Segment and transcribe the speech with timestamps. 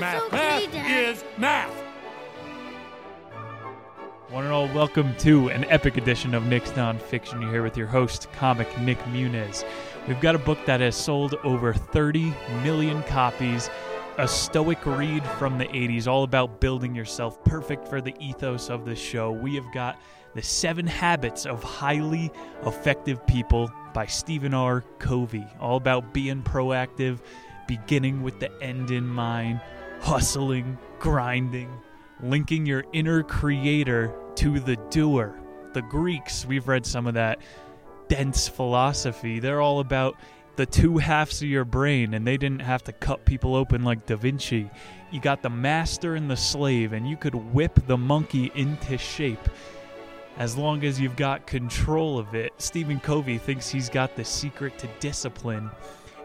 [0.00, 0.32] Math is math.
[0.32, 1.08] okay, math Dad.
[1.08, 1.74] is math.
[4.30, 7.40] One and all, welcome to an epic edition of Nick's Nonfiction.
[7.40, 9.64] You're here with your host, comic Nick Muniz.
[10.06, 13.70] We've got a book that has sold over 30 million copies,
[14.18, 18.84] a stoic read from the 80s, all about building yourself, perfect for the ethos of
[18.84, 19.32] the show.
[19.32, 19.98] We have got
[20.34, 22.30] The Seven Habits of Highly
[22.64, 24.82] Effective People by Stephen R.
[24.98, 27.18] Covey, all about being proactive,
[27.66, 29.60] beginning with the end in mind,
[30.00, 31.70] hustling, grinding,
[32.22, 35.38] linking your inner creator to the doer.
[35.74, 37.38] The Greeks, we've read some of that
[38.08, 39.38] dense philosophy.
[39.38, 40.16] They're all about
[40.56, 44.06] the two halves of your brain, and they didn't have to cut people open like
[44.06, 44.70] Da Vinci.
[45.10, 49.48] You got the master and the slave, and you could whip the monkey into shape
[50.38, 52.52] as long as you've got control of it.
[52.58, 55.70] Stephen Covey thinks he's got the secret to discipline.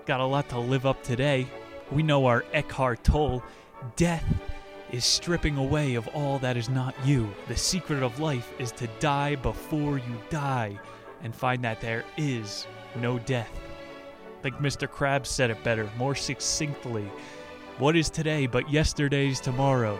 [0.06, 1.48] Got a lot to live up today.
[1.92, 3.44] We know our Eckhart Tolle.
[3.96, 4.26] Death
[4.92, 7.34] is stripping away of all that is not you.
[7.48, 10.80] The secret of life is to die before you die
[11.24, 13.52] and find that there is no death.
[14.40, 14.88] I think Mr.
[14.88, 17.10] Krabs said it better, more succinctly.
[17.78, 20.00] What is today but yesterday's tomorrow?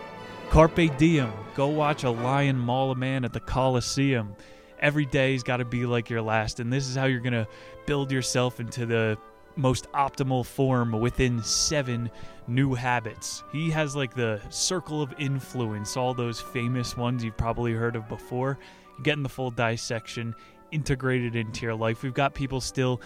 [0.50, 1.32] Carpe diem.
[1.54, 4.36] Go watch a lion maul a man at the Coliseum.
[4.78, 7.48] Every day's got to be like your last, and this is how you're going to
[7.86, 9.18] build yourself into the
[9.56, 12.10] most optimal form within seven
[12.46, 13.42] new habits.
[13.52, 18.08] He has like the circle of influence, all those famous ones you've probably heard of
[18.08, 18.58] before.
[18.96, 20.34] You're getting the full dissection
[20.70, 22.02] integrated into your life.
[22.02, 23.00] We've got people still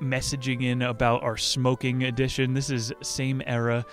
[0.00, 2.54] messaging in about our smoking edition.
[2.54, 3.84] This is same era,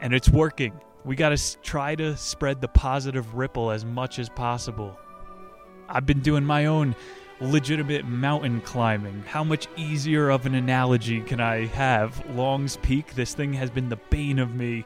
[0.00, 0.72] and it's working.
[1.04, 4.98] We got to try to spread the positive ripple as much as possible.
[5.88, 6.94] I've been doing my own
[7.40, 9.24] legitimate mountain climbing.
[9.26, 12.22] How much easier of an analogy can I have?
[12.36, 14.84] Long's Peak, this thing has been the bane of me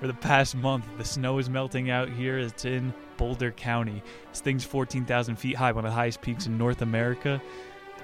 [0.00, 0.84] for the past month.
[0.98, 2.38] The snow is melting out here.
[2.38, 4.02] It's in Boulder County.
[4.30, 7.40] This thing's 14,000 feet high, one of the highest peaks in North America.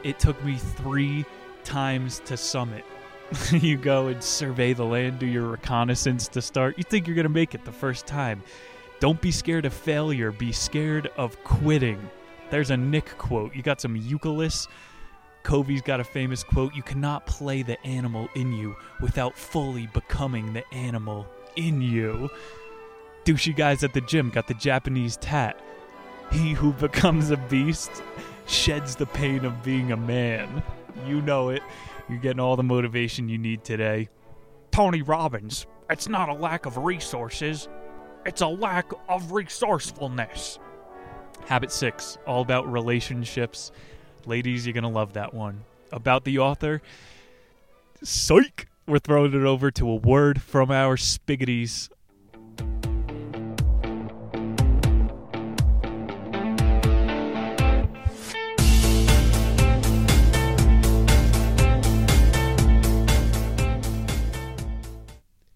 [0.04, 1.24] It took me three
[1.64, 2.84] times to summit.
[3.50, 6.78] you go and survey the land, do your reconnaissance to start.
[6.78, 8.42] You think you're going to make it the first time.
[9.00, 12.10] Don't be scared of failure, be scared of quitting.
[12.50, 13.54] There's a Nick quote.
[13.54, 14.68] You got some Eucalyptus.
[15.42, 20.52] Covey's got a famous quote You cannot play the animal in you without fully becoming
[20.52, 21.26] the animal
[21.56, 22.30] in you.
[23.24, 25.60] Douchey guys at the gym got the Japanese tat.
[26.32, 28.02] He who becomes a beast
[28.46, 30.62] sheds the pain of being a man.
[31.06, 31.62] You know it.
[32.08, 34.08] You're getting all the motivation you need today.
[34.70, 37.68] Tony Robbins, it's not a lack of resources,
[38.24, 40.58] it's a lack of resourcefulness.
[41.48, 43.72] Habit six, all about relationships.
[44.26, 45.64] Ladies, you're going to love that one.
[45.90, 46.82] About the author,
[48.02, 48.68] psych!
[48.86, 51.88] We're throwing it over to a word from our spiggities.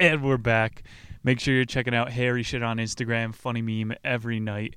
[0.00, 0.84] And we're back.
[1.22, 4.74] Make sure you're checking out Harry Shit on Instagram, funny meme every night.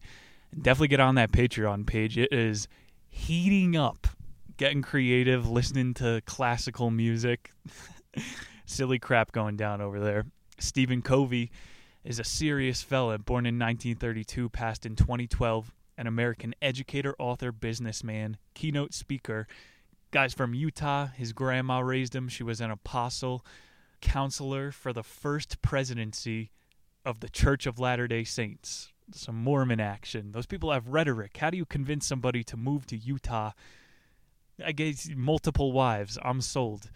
[0.60, 2.18] Definitely get on that Patreon page.
[2.18, 2.68] It is
[3.10, 4.08] heating up,
[4.58, 7.52] getting creative, listening to classical music.
[8.66, 10.26] Silly crap going down over there.
[10.58, 11.52] Stephen Covey
[12.06, 18.38] is a serious fella, born in 1932, passed in 2012, an American educator, author, businessman,
[18.54, 19.48] keynote speaker.
[20.12, 21.08] Guy's from Utah.
[21.08, 22.30] His grandma raised him.
[22.30, 23.46] She was an apostle
[24.02, 26.52] counselor for the first presidency
[27.04, 28.94] of the Church of Latter day Saints.
[29.12, 30.32] Some Mormon action.
[30.32, 31.38] Those people have rhetoric.
[31.38, 33.52] How do you convince somebody to move to Utah?
[34.64, 36.18] I guess multiple wives.
[36.24, 36.90] I'm sold.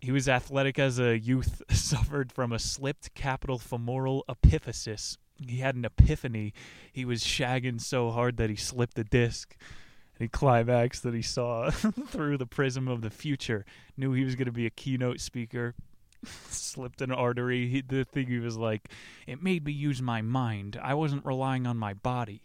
[0.00, 5.16] He was athletic as a youth, suffered from a slipped capital femoral epiphysis.
[5.36, 6.52] He had an epiphany.
[6.92, 9.56] He was shagging so hard that he slipped a disc.
[10.18, 11.70] And he climaxed that he saw
[12.08, 13.64] through the prism of the future.
[13.96, 15.74] Knew he was going to be a keynote speaker
[16.48, 17.68] slipped an artery.
[17.68, 18.88] He, the thing he was like,
[19.26, 20.78] it made me use my mind.
[20.82, 22.42] I wasn't relying on my body.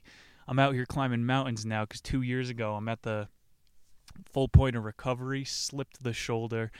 [0.48, 3.30] I'm out here climbing mountains now because two years ago I'm at the
[4.32, 6.72] full point of recovery, slipped the shoulder,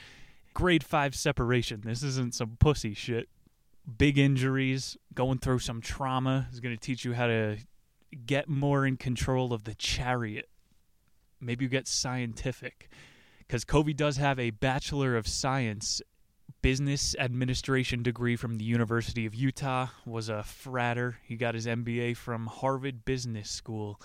[0.52, 1.82] grade five separation.
[1.84, 3.28] This isn't some pussy shit.
[3.98, 7.58] Big injuries, going through some trauma is going to teach you how to
[8.26, 10.48] get more in control of the chariot.
[11.40, 12.88] Maybe you get scientific.
[13.38, 16.00] Because Covey does have a Bachelor of Science
[16.64, 21.18] business administration degree from the University of Utah, was a frater.
[21.22, 24.00] He got his MBA from Harvard Business School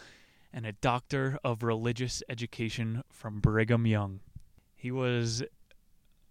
[0.51, 4.19] and a doctor of religious education from Brigham Young.
[4.75, 5.41] He was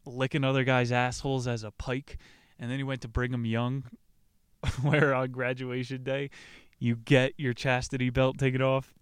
[0.05, 2.19] licking other guys' assholes as a pike,
[2.59, 3.85] and then he went to Brigham Young
[4.83, 6.29] where on graduation day
[6.79, 8.93] you get your chastity belt taken off.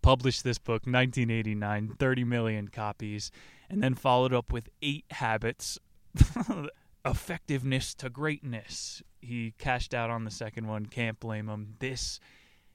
[0.00, 3.32] Published this book, 1989, 30 million copies,
[3.68, 5.80] and then followed up with Eight Habits
[7.04, 9.02] Effectiveness to Greatness.
[9.20, 11.74] He cashed out on the second one, can't blame him.
[11.78, 12.20] This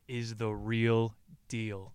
[0.07, 1.16] is the real
[1.48, 1.94] deal.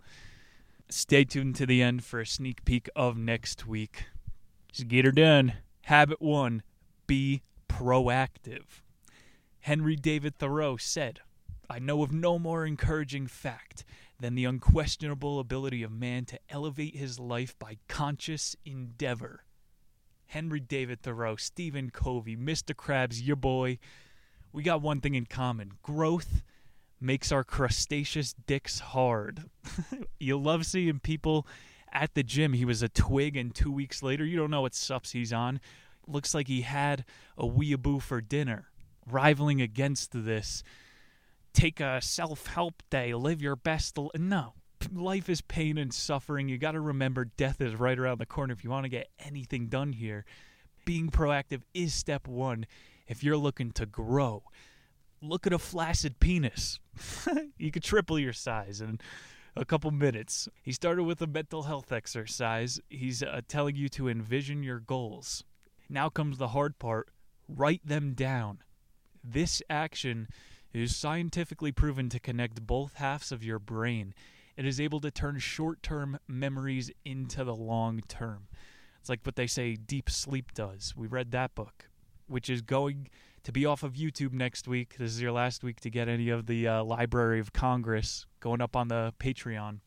[0.88, 4.04] Stay tuned to the end for a sneak peek of next week.
[4.70, 5.54] Just get her done.
[5.82, 6.62] Habit one
[7.06, 8.82] be proactive.
[9.60, 11.20] Henry David Thoreau said,
[11.68, 13.84] I know of no more encouraging fact
[14.20, 19.44] than the unquestionable ability of man to elevate his life by conscious endeavor.
[20.32, 22.74] Henry David Thoreau, Stephen Covey, Mr.
[22.74, 23.78] Krabs, your boy.
[24.50, 26.42] We got one thing in common growth
[26.98, 29.44] makes our crustaceous dicks hard.
[30.18, 31.46] you love seeing people
[31.92, 32.54] at the gym.
[32.54, 35.60] He was a twig, and two weeks later, you don't know what sups he's on.
[36.06, 37.04] Looks like he had
[37.36, 38.68] a weeaboo for dinner,
[39.06, 40.62] rivaling against this
[41.52, 43.98] take a self help day, live your best.
[43.98, 44.10] L-.
[44.16, 44.54] No,
[44.92, 46.48] life is pain and suffering.
[46.48, 49.08] You got to remember death is right around the corner if you want to get
[49.18, 50.24] anything done here.
[50.84, 52.66] Being proactive is step one
[53.06, 54.42] if you're looking to grow.
[55.20, 56.80] Look at a flaccid penis.
[57.58, 58.98] you could triple your size in
[59.54, 60.48] a couple minutes.
[60.62, 62.80] He started with a mental health exercise.
[62.88, 65.44] He's uh, telling you to envision your goals.
[65.88, 67.10] Now comes the hard part
[67.48, 68.58] write them down.
[69.22, 70.28] This action
[70.72, 74.14] is scientifically proven to connect both halves of your brain.
[74.62, 78.46] It is able to turn short term memories into the long term.
[79.00, 80.94] It's like what they say deep sleep does.
[80.96, 81.88] We read that book,
[82.28, 83.08] which is going
[83.42, 84.98] to be off of YouTube next week.
[84.98, 88.60] This is your last week to get any of the uh, Library of Congress going
[88.60, 89.80] up on the Patreon.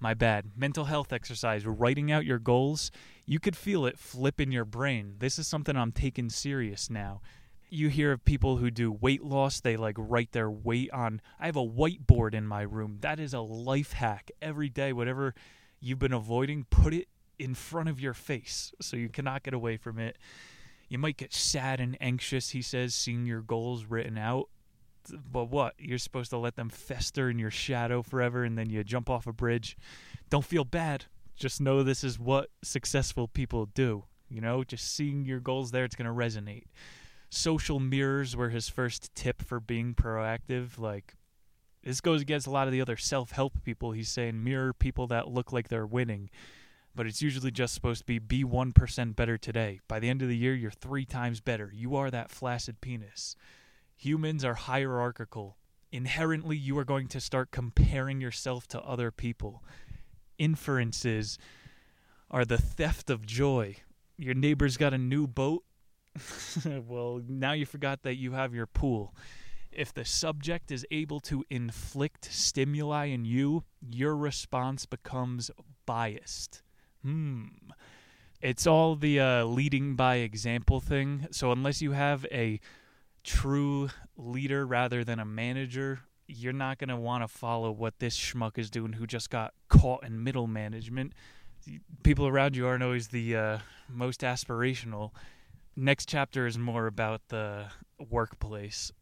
[0.00, 0.52] My bad.
[0.56, 2.90] Mental health exercise, writing out your goals.
[3.26, 5.16] You could feel it flip in your brain.
[5.18, 7.20] This is something I'm taking serious now
[7.72, 11.46] you hear of people who do weight loss they like write their weight on i
[11.46, 12.98] have a whiteboard in my room.
[13.00, 14.30] That is a life hack.
[14.42, 15.34] Every day whatever
[15.80, 17.08] you've been avoiding put it
[17.38, 20.18] in front of your face so you cannot get away from it.
[20.88, 24.50] You might get sad and anxious he says seeing your goals written out.
[25.10, 25.74] But what?
[25.78, 29.26] You're supposed to let them fester in your shadow forever and then you jump off
[29.26, 29.76] a bridge.
[30.28, 31.06] Don't feel bad.
[31.36, 34.64] Just know this is what successful people do you know?
[34.64, 36.64] Just seeing your goals there it's going to resonate
[37.32, 40.78] social mirrors were his first tip for being proactive.
[40.78, 41.14] Like,
[41.82, 43.92] this goes against a lot of the other self help people.
[43.92, 46.28] He's saying mirror people that look like they're winning,
[46.94, 49.80] but it's usually just supposed to be be 1% better today.
[49.88, 51.70] By the end of the year, you're three times better.
[51.74, 53.34] You are that flaccid penis.
[53.96, 55.56] Humans are hierarchical.
[55.90, 59.62] Inherently, you are going to start comparing yourself to other people.
[60.38, 61.38] Inferences
[62.30, 63.76] are the theft of joy.
[64.18, 65.64] Your neighbor's got a new boat
[66.86, 69.14] well, now you forgot that you have your pool.
[69.70, 75.50] If the subject is able to inflict stimuli in you, your response becomes
[75.86, 76.62] biased.
[77.02, 77.46] Hmm.
[78.42, 81.28] It's all the uh, leading by example thing.
[81.30, 82.60] So, unless you have a
[83.24, 88.18] true leader rather than a manager, you're not going to want to follow what this
[88.18, 91.12] schmuck is doing who just got caught in middle management.
[92.02, 95.12] People around you aren't always the uh, most aspirational
[95.76, 97.66] next chapter is more about the
[98.10, 98.92] workplace.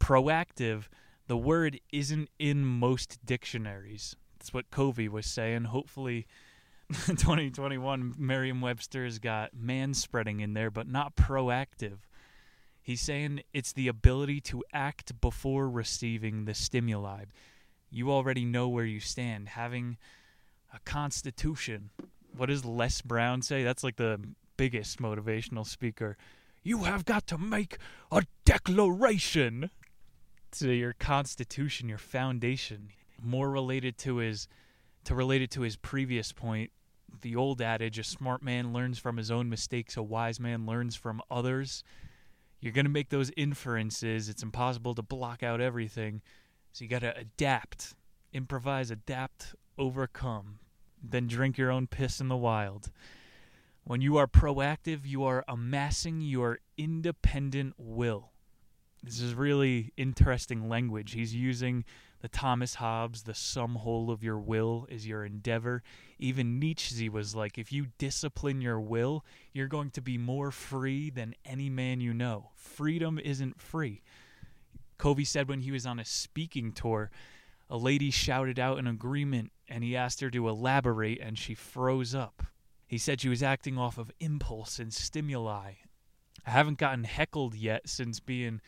[0.00, 0.84] Proactive,
[1.26, 4.16] the word isn't in most dictionaries.
[4.38, 5.64] That's what Covey was saying.
[5.64, 6.26] Hopefully,
[7.06, 11.98] 2021 Merriam-Webster's got man spreading in there, but not proactive.
[12.80, 17.24] He's saying it's the ability to act before receiving the stimuli.
[17.90, 19.48] You already know where you stand.
[19.48, 19.96] Having
[20.72, 21.90] a constitution.
[22.36, 23.64] What does Les Brown say?
[23.64, 24.20] That's like the
[24.56, 26.16] biggest motivational speaker.
[26.62, 27.78] You have got to make
[28.10, 29.70] a declaration
[30.52, 32.88] to your constitution, your foundation.
[33.22, 34.48] More related to his
[35.04, 36.70] to related to his previous point,
[37.20, 40.96] the old adage, a smart man learns from his own mistakes, a wise man learns
[40.96, 41.84] from others.
[42.60, 44.28] You're going to make those inferences.
[44.28, 46.22] It's impossible to block out everything.
[46.72, 47.94] So you got to adapt,
[48.32, 50.58] improvise, adapt, overcome,
[51.02, 52.90] then drink your own piss in the wild.
[53.88, 58.32] When you are proactive, you are amassing your independent will.
[59.00, 61.12] This is really interesting language.
[61.12, 61.84] He's using
[62.20, 65.84] the Thomas Hobbes, the sum whole of your will is your endeavor.
[66.18, 71.08] Even Nietzsche was like, if you discipline your will, you're going to be more free
[71.08, 72.50] than any man you know.
[72.56, 74.02] Freedom isn't free.
[74.98, 77.12] Covey said when he was on a speaking tour,
[77.70, 82.16] a lady shouted out an agreement and he asked her to elaborate and she froze
[82.16, 82.42] up.
[82.86, 85.72] He said she was acting off of impulse and stimuli.
[86.46, 88.60] I haven't gotten heckled yet since being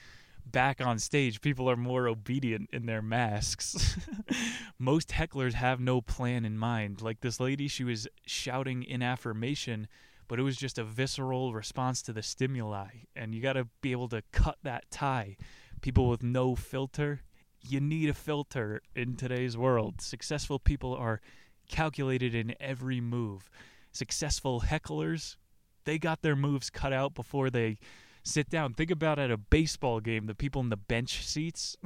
[0.51, 3.97] back on stage, people are more obedient in their masks.
[4.79, 7.01] Most hecklers have no plan in mind.
[7.01, 9.89] Like this lady, she was shouting in affirmation,
[10.27, 12.89] but it was just a visceral response to the stimuli.
[13.15, 15.37] And you got to be able to cut that tie.
[15.81, 17.23] People with no filter,
[17.61, 20.01] you need a filter in today's world.
[20.01, 21.21] Successful people are
[21.69, 23.51] calculated in every move.
[23.93, 25.37] Successful hecklers,
[25.85, 27.79] they got their moves cut out before they
[28.23, 28.75] sit down.
[28.75, 31.77] Think about at a baseball game, the people in the bench seats.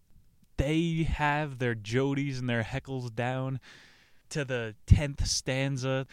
[0.56, 3.60] they have their jodies and their heckles down
[4.30, 6.06] to the 10th stanza.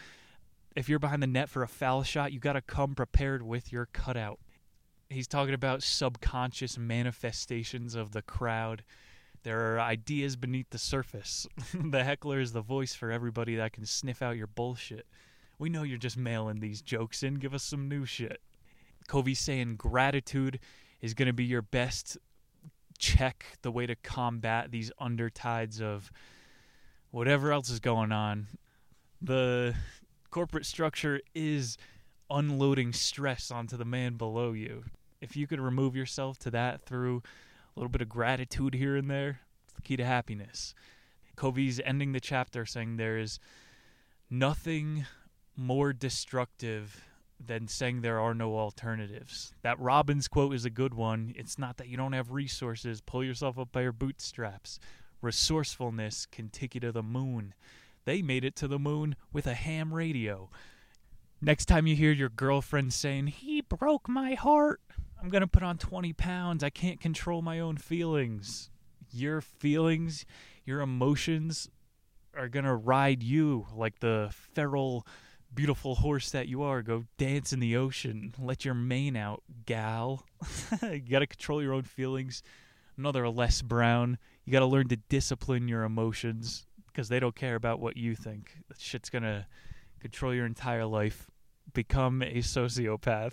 [0.74, 3.72] If you're behind the net for a foul shot, you got to come prepared with
[3.72, 4.40] your cutout.
[5.10, 8.82] He's talking about subconscious manifestations of the crowd.
[9.42, 11.46] There are ideas beneath the surface.
[11.74, 15.06] the heckler is the voice for everybody that can sniff out your bullshit.
[15.58, 17.34] We know you're just mailing these jokes in.
[17.34, 18.40] Give us some new shit.
[19.06, 20.58] Covey's saying gratitude
[21.00, 22.18] is going to be your best
[22.98, 26.10] check, the way to combat these undertides of
[27.10, 28.46] whatever else is going on.
[29.20, 29.74] The
[30.30, 31.76] corporate structure is
[32.30, 34.84] unloading stress onto the man below you.
[35.20, 37.22] If you could remove yourself to that through
[37.76, 40.74] a little bit of gratitude here and there, it's the key to happiness.
[41.36, 43.38] Covey's ending the chapter saying there is
[44.30, 45.06] nothing
[45.56, 47.04] more destructive
[47.44, 49.52] than saying there are no alternatives.
[49.62, 51.34] That Robbins quote is a good one.
[51.36, 54.78] It's not that you don't have resources, pull yourself up by your bootstraps.
[55.20, 57.54] Resourcefulness can take you to the moon.
[58.04, 60.50] They made it to the moon with a ham radio.
[61.40, 64.80] Next time you hear your girlfriend saying, He broke my heart,
[65.24, 66.62] I'm going to put on 20 pounds.
[66.62, 68.68] I can't control my own feelings.
[69.10, 70.26] Your feelings,
[70.66, 71.70] your emotions
[72.36, 75.06] are going to ride you like the feral
[75.54, 78.34] beautiful horse that you are, go dance in the ocean.
[78.38, 80.24] Let your mane out, gal.
[80.82, 82.42] you got to control your own feelings.
[82.96, 84.18] Another Les Brown.
[84.44, 88.14] You got to learn to discipline your emotions because they don't care about what you
[88.14, 88.56] think.
[88.68, 89.46] That shit's going to
[90.00, 91.30] control your entire life.
[91.72, 93.32] Become a sociopath.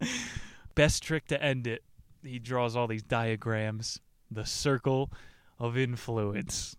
[0.74, 1.82] Best trick to end it.
[2.22, 4.00] He draws all these diagrams.
[4.30, 5.10] The circle
[5.58, 6.76] of influence.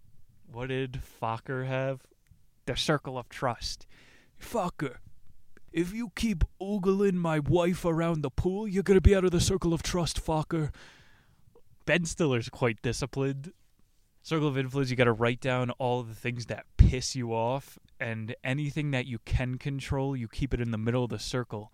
[0.51, 2.01] What did Focker have?
[2.65, 3.85] The circle of trust.
[4.45, 4.97] Fucker,
[5.73, 9.41] if you keep ogling my wife around the pool, you're gonna be out of the
[9.41, 10.71] circle of trust, fucker.
[11.85, 13.51] Ben Stiller's quite disciplined.
[14.21, 18.35] Circle of influence, you gotta write down all the things that piss you off, and
[18.43, 21.73] anything that you can control, you keep it in the middle of the circle.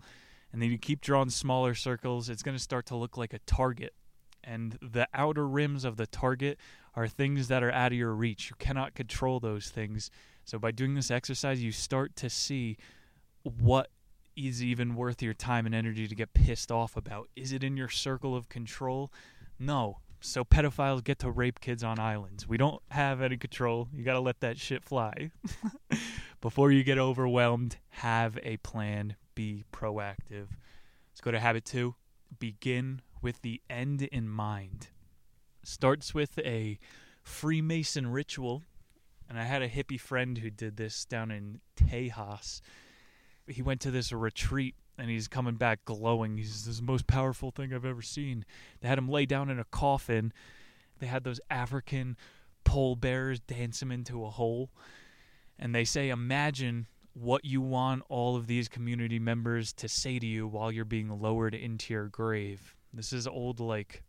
[0.50, 3.94] And then you keep drawing smaller circles, it's gonna start to look like a target.
[4.42, 6.58] And the outer rims of the target
[6.94, 8.50] are things that are out of your reach.
[8.50, 10.10] You cannot control those things.
[10.44, 12.76] So by doing this exercise, you start to see
[13.42, 13.88] what
[14.36, 17.28] is even worth your time and energy to get pissed off about.
[17.36, 19.12] Is it in your circle of control?
[19.58, 19.98] No.
[20.20, 22.46] So pedophiles get to rape kids on islands.
[22.46, 23.88] We don't have any control.
[23.92, 25.32] You got to let that shit fly.
[26.40, 29.16] Before you get overwhelmed, have a plan.
[29.34, 30.48] Be proactive.
[31.10, 31.94] Let's go to habit 2.
[32.38, 34.88] Begin with the end in mind.
[35.64, 36.78] Starts with a
[37.22, 38.62] Freemason ritual
[39.32, 42.60] and I had a hippie friend who did this down in Tejas.
[43.46, 46.36] He went to this retreat and he's coming back glowing.
[46.36, 48.44] He's the most powerful thing I've ever seen.
[48.82, 50.34] They had him lay down in a coffin.
[50.98, 52.18] They had those African
[52.64, 54.68] pole bearers dance him into a hole.
[55.58, 60.26] And they say, imagine what you want all of these community members to say to
[60.26, 62.76] you while you're being lowered into your grave.
[62.92, 64.02] This is old, like,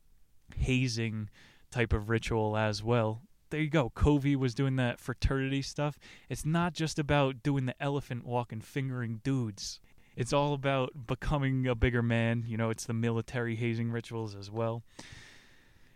[0.57, 1.29] hazing
[1.71, 3.21] type of ritual as well
[3.53, 3.91] there you go.
[3.91, 5.99] Covey was doing that fraternity stuff.
[6.27, 9.79] It's not just about doing the elephant walk and fingering dudes.
[10.15, 12.45] It's all about becoming a bigger man.
[12.47, 14.81] You know, it's the military hazing rituals as well.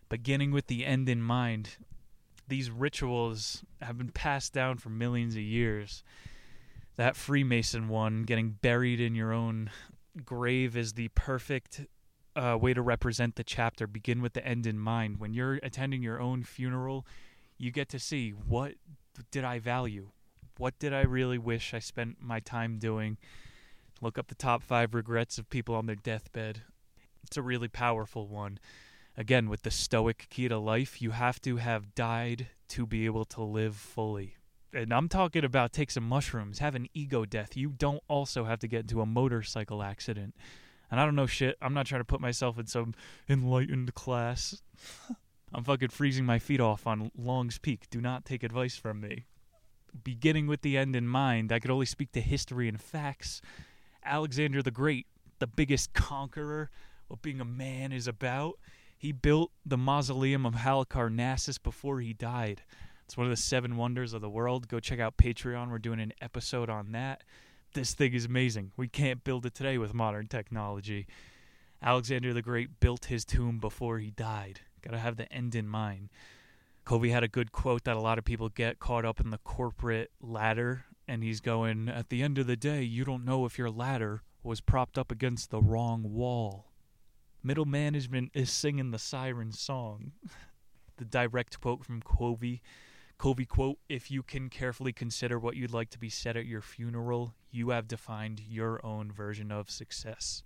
[0.08, 1.78] Beginning with the end in mind,
[2.48, 6.04] these rituals have been passed down for millions of years.
[6.96, 9.72] That Freemason one, getting buried in your own
[10.24, 11.88] grave, is the perfect
[12.36, 13.88] uh, way to represent the chapter.
[13.88, 15.20] Begin with the end in mind.
[15.20, 17.04] When you're attending your own funeral,
[17.58, 18.74] you get to see what
[19.32, 20.10] did I value?
[20.58, 23.18] What did I really wish I spent my time doing?
[24.02, 26.62] Look up the top five regrets of people on their deathbed.
[27.24, 28.60] It's a really powerful one.
[29.16, 33.26] Again, with the stoic key to life, you have to have died to be able
[33.26, 34.36] to live fully.
[34.74, 37.58] And I'm talking about take some mushrooms, have an ego death.
[37.58, 40.36] You don't also have to get into a motorcycle accident.
[40.92, 41.58] And I don't know shit.
[41.62, 42.94] I'm not trying to put myself in some
[43.28, 44.62] enlightened class.
[45.54, 47.88] I'm fucking freezing my feet off on Long's Peak.
[47.90, 49.26] Do not take advice from me.
[50.04, 53.42] Beginning with the end in mind, I could only speak to history and facts.
[54.04, 55.08] Alexander the Great,
[55.40, 56.70] the biggest conqueror,
[57.08, 58.60] what being a man is about,
[58.98, 62.64] He built the mausoleum of Halicarnassus before he died.
[63.06, 64.68] It's one of the seven wonders of the world.
[64.68, 65.70] Go check out Patreon.
[65.70, 67.24] We're doing an episode on that.
[67.74, 68.72] This thing is amazing.
[68.76, 71.06] We can't build it today with modern technology.
[71.82, 74.62] Alexander the Great built his tomb before he died.
[74.82, 76.10] Got to have the end in mind.
[76.86, 79.40] Covey had a good quote that a lot of people get caught up in the
[79.40, 83.58] corporate ladder, and he's going, At the end of the day, you don't know if
[83.58, 86.72] your ladder was propped up against the wrong wall.
[87.44, 90.14] Middle management is singing the siren song.
[90.98, 92.62] the direct quote from Covey
[93.18, 96.62] Covey quote If you can carefully consider what you'd like to be said at your
[96.62, 100.44] funeral, you have defined your own version of success.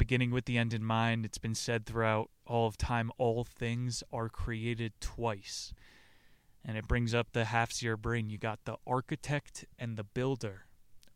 [0.00, 4.02] Beginning with the end in mind, it's been said throughout all of time all things
[4.10, 5.74] are created twice.
[6.64, 8.30] And it brings up the halves of your brain.
[8.30, 10.64] You got the architect and the builder.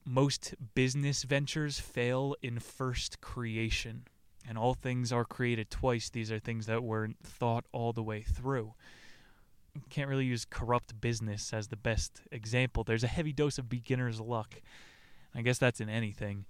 [0.04, 4.02] Most business ventures fail in first creation.
[4.46, 6.10] And all things are created twice.
[6.10, 8.74] These are things that weren't thought all the way through
[9.88, 12.84] can't really use corrupt business as the best example.
[12.84, 14.60] There's a heavy dose of beginner's luck.
[15.34, 16.44] I guess that's in anything.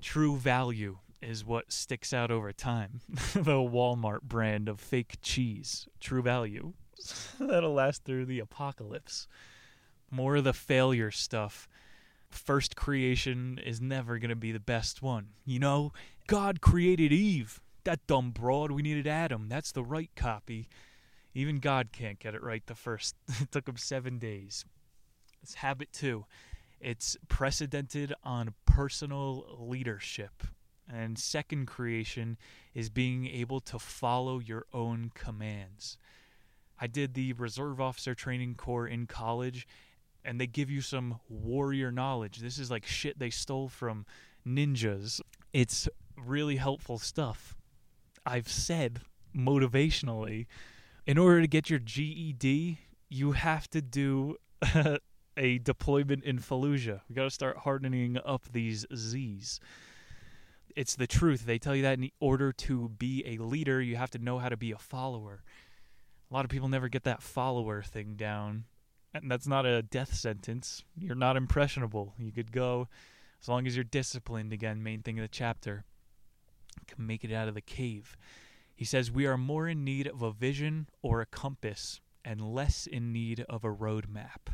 [0.00, 3.00] True value is what sticks out over time.
[3.08, 5.88] the Walmart brand of fake cheese.
[6.00, 6.74] True value.
[7.40, 9.26] That'll last through the apocalypse.
[10.10, 11.68] More of the failure stuff.
[12.30, 15.28] First creation is never going to be the best one.
[15.44, 15.92] You know,
[16.26, 17.60] God created Eve.
[17.84, 19.48] That dumb broad, we needed Adam.
[19.48, 20.68] That's the right copy.
[21.34, 23.16] Even God can't get it right the first.
[23.40, 24.64] it took him seven days.
[25.42, 26.24] It's habit two.
[26.80, 30.44] It's precedented on personal leadership.
[30.92, 32.36] And second creation
[32.74, 35.96] is being able to follow your own commands.
[36.78, 39.66] I did the Reserve Officer Training Corps in college,
[40.24, 42.38] and they give you some warrior knowledge.
[42.38, 44.04] This is like shit they stole from
[44.46, 45.20] ninjas.
[45.52, 47.56] It's really helpful stuff.
[48.26, 49.00] I've said
[49.34, 50.46] motivationally
[51.06, 54.36] in order to get your GED, you have to do
[55.36, 57.00] a deployment in Fallujah.
[57.08, 59.60] We got to start hardening up these Z's.
[60.76, 61.46] It's the truth.
[61.46, 64.48] They tell you that in order to be a leader, you have to know how
[64.48, 65.44] to be a follower.
[66.30, 68.64] A lot of people never get that follower thing down.
[69.12, 70.82] And that's not a death sentence.
[70.96, 72.14] You're not impressionable.
[72.18, 72.88] You could go
[73.40, 75.84] as long as you're disciplined, again, main thing of the chapter.
[76.88, 78.16] Can make it out of the cave.
[78.74, 82.86] He says, We are more in need of a vision or a compass and less
[82.86, 84.52] in need of a roadmap.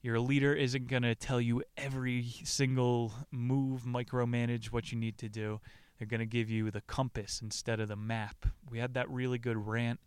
[0.00, 5.28] Your leader isn't going to tell you every single move, micromanage what you need to
[5.28, 5.60] do.
[5.98, 8.46] They're going to give you the compass instead of the map.
[8.70, 9.98] We had that really good rant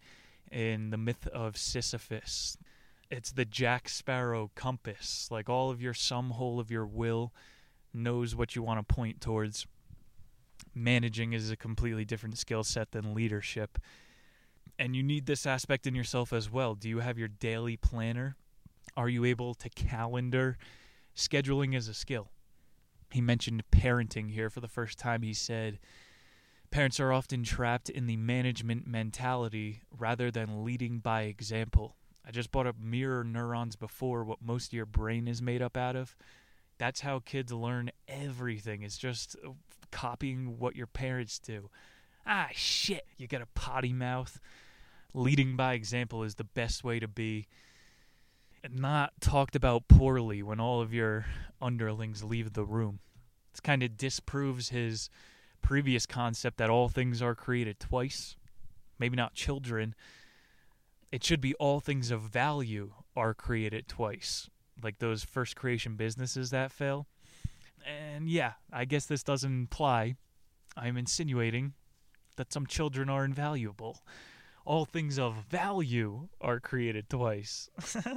[0.49, 2.57] in the myth of Sisyphus.
[3.09, 5.27] It's the Jack Sparrow compass.
[5.29, 7.33] Like all of your sum hole of your will
[7.93, 9.67] knows what you want to point towards
[10.73, 13.77] managing is a completely different skill set than leadership.
[14.79, 16.75] And you need this aspect in yourself as well.
[16.75, 18.37] Do you have your daily planner?
[18.95, 20.57] Are you able to calendar?
[21.15, 22.29] Scheduling is a skill.
[23.11, 25.21] He mentioned parenting here for the first time.
[25.21, 25.79] He said,
[26.71, 31.97] Parents are often trapped in the management mentality rather than leading by example.
[32.25, 35.75] I just brought up mirror neurons before, what most of your brain is made up
[35.75, 36.15] out of.
[36.77, 38.83] That's how kids learn everything.
[38.83, 39.35] It's just
[39.91, 41.69] copying what your parents do.
[42.25, 44.39] Ah, shit, you got a potty mouth.
[45.13, 47.47] Leading by example is the best way to be.
[48.69, 51.25] Not talked about poorly when all of your
[51.61, 52.99] underlings leave the room.
[53.51, 55.09] This kind of disproves his
[55.61, 58.35] previous concept that all things are created twice.
[58.99, 59.95] Maybe not children.
[61.11, 64.49] It should be all things of value are created twice.
[64.81, 67.07] Like those first creation businesses that fail.
[67.85, 70.15] And yeah, I guess this doesn't imply
[70.77, 71.73] I'm insinuating
[72.37, 73.99] that some children are invaluable.
[74.65, 77.69] All things of value are created twice.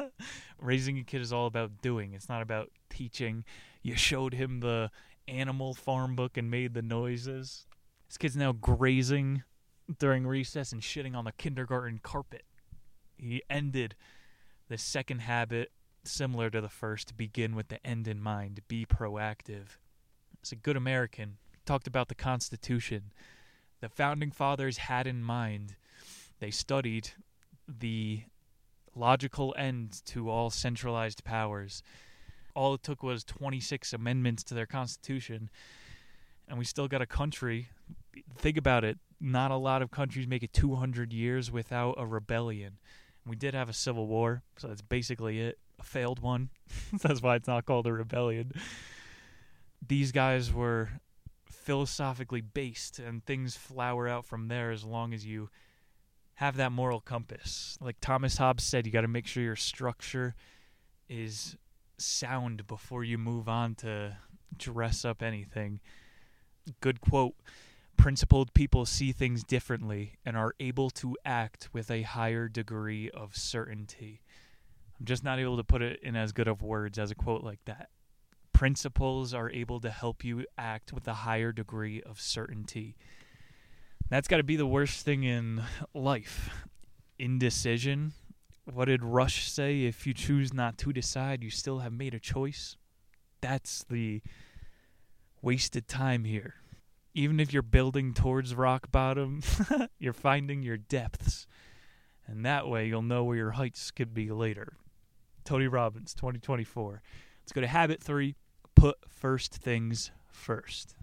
[0.61, 3.45] Raising a kid is all about doing, it's not about teaching.
[3.83, 4.91] You showed him the
[5.27, 7.67] animal farm book and made the noises.
[8.09, 9.43] This kid's now grazing
[9.99, 12.45] during recess and shitting on the kindergarten carpet.
[13.17, 13.95] He ended
[14.69, 15.71] the second habit
[16.05, 19.79] similar to the first, begin with the end in mind, be proactive.
[20.43, 23.13] As a good American, talked about the Constitution.
[23.81, 25.77] The founding fathers had in mind,
[26.45, 27.09] they studied
[27.67, 28.23] the
[28.95, 31.83] logical end to all centralized powers.
[32.55, 35.49] All it took was 26 amendments to their Constitution,
[36.47, 37.71] and we still got a country.
[38.37, 38.99] Think about it.
[39.19, 42.77] Not a lot of countries make it 200 years without a rebellion.
[43.27, 46.51] We did have a civil war, so that's basically it a failed one.
[47.03, 48.53] That's why it's not called a rebellion.
[49.85, 50.91] These guys were
[51.51, 55.49] philosophically based and things flower out from there as long as you
[56.37, 57.79] have that moral compass.
[57.81, 60.35] Like Thomas Hobbes said, you got to make sure your structure
[61.09, 61.57] is
[61.97, 64.17] sound before you move on to
[64.57, 65.81] dress up anything.
[66.81, 67.35] Good quote.
[67.97, 73.37] Principled people see things differently and are able to act with a higher degree of
[73.37, 74.21] certainty.
[74.99, 77.45] I'm just not able to put it in as good of words as a quote
[77.45, 77.91] like that.
[78.53, 82.97] Principles are able to help you act with a higher degree of certainty.
[84.15, 85.61] That's got to be the worst thing in
[85.93, 86.49] life.
[87.19, 88.13] Indecision.
[88.73, 89.87] What did Rush say?
[89.87, 92.77] If you choose not to decide, you still have made a choice.
[93.41, 94.23] That's the
[95.43, 96.55] wasted time here.
[97.13, 99.43] Even if you're building towards rock bottom,
[99.99, 101.49] you're finding your depths.
[102.25, 104.75] And that way you'll know where your heights could be later.
[105.45, 107.03] Tony Robbins, 2024.
[107.43, 108.37] Let's go to habit three
[108.77, 110.95] put first things first.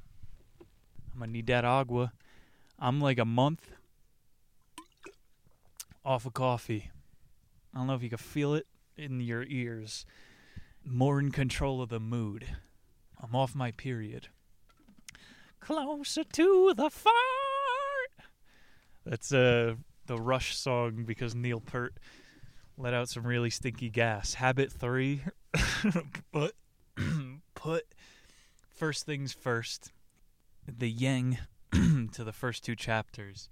[1.12, 2.14] I'm going to need that agua.
[2.84, 3.70] I'm like a month
[6.04, 6.90] off of coffee.
[7.72, 8.66] I don't know if you can feel it
[8.98, 10.04] in your ears.
[10.84, 12.44] More in control of the mood.
[13.22, 14.30] I'm off my period.
[15.60, 17.14] Closer to the fire.
[19.06, 19.76] That's uh
[20.08, 21.94] the Rush song because Neil Peart
[22.80, 24.34] let out some really stinky gas.
[24.34, 25.22] Habit three,
[26.32, 26.54] but
[27.54, 27.86] put
[28.76, 29.92] first things first.
[30.68, 31.38] The yang
[32.12, 33.50] to the first two chapters.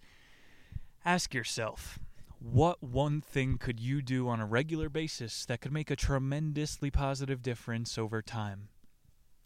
[1.06, 2.00] Ask yourself,
[2.40, 6.90] what one thing could you do on a regular basis that could make a tremendously
[6.90, 8.70] positive difference over time?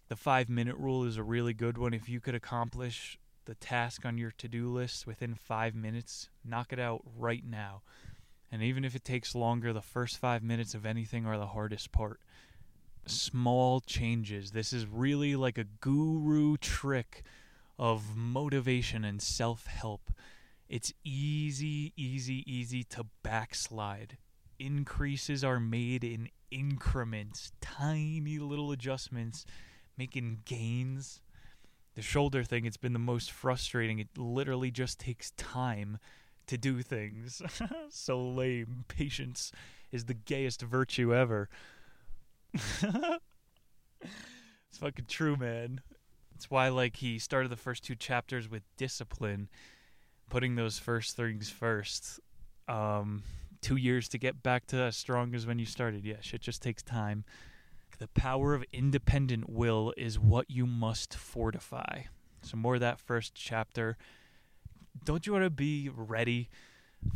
[0.09, 1.93] The five minute rule is a really good one.
[1.93, 6.71] If you could accomplish the task on your to do list within five minutes, knock
[6.71, 7.81] it out right now.
[8.51, 11.91] And even if it takes longer, the first five minutes of anything are the hardest
[11.91, 12.19] part.
[13.07, 14.51] Small changes.
[14.51, 17.23] This is really like a guru trick
[17.77, 20.11] of motivation and self help.
[20.69, 24.17] It's easy, easy, easy to backslide.
[24.59, 29.45] Increases are made in increments, tiny little adjustments,
[29.97, 31.21] making gains.
[31.95, 33.99] The shoulder thing, it's been the most frustrating.
[33.99, 35.99] It literally just takes time
[36.47, 37.41] to do things.
[37.89, 38.85] so lame.
[38.87, 39.51] Patience
[39.91, 41.49] is the gayest virtue ever.
[42.53, 43.19] it's
[44.79, 45.81] fucking true, man.
[46.43, 49.47] That's why, like, he started the first two chapters with discipline,
[50.29, 52.19] putting those first things first.
[52.67, 53.23] Um,
[53.61, 56.03] two years to get back to as strong as when you started.
[56.03, 57.23] Yeah, shit just takes time.
[57.97, 62.03] The power of independent will is what you must fortify.
[62.41, 63.95] So, more of that first chapter.
[65.05, 66.49] Don't you want to be ready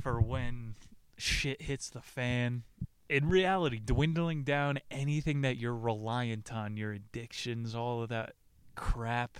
[0.02, 0.76] for when
[1.18, 2.63] shit hits the fan?
[3.10, 8.34] In reality, dwindling down anything that you're reliant on, your addictions, all of that
[8.78, 9.40] crap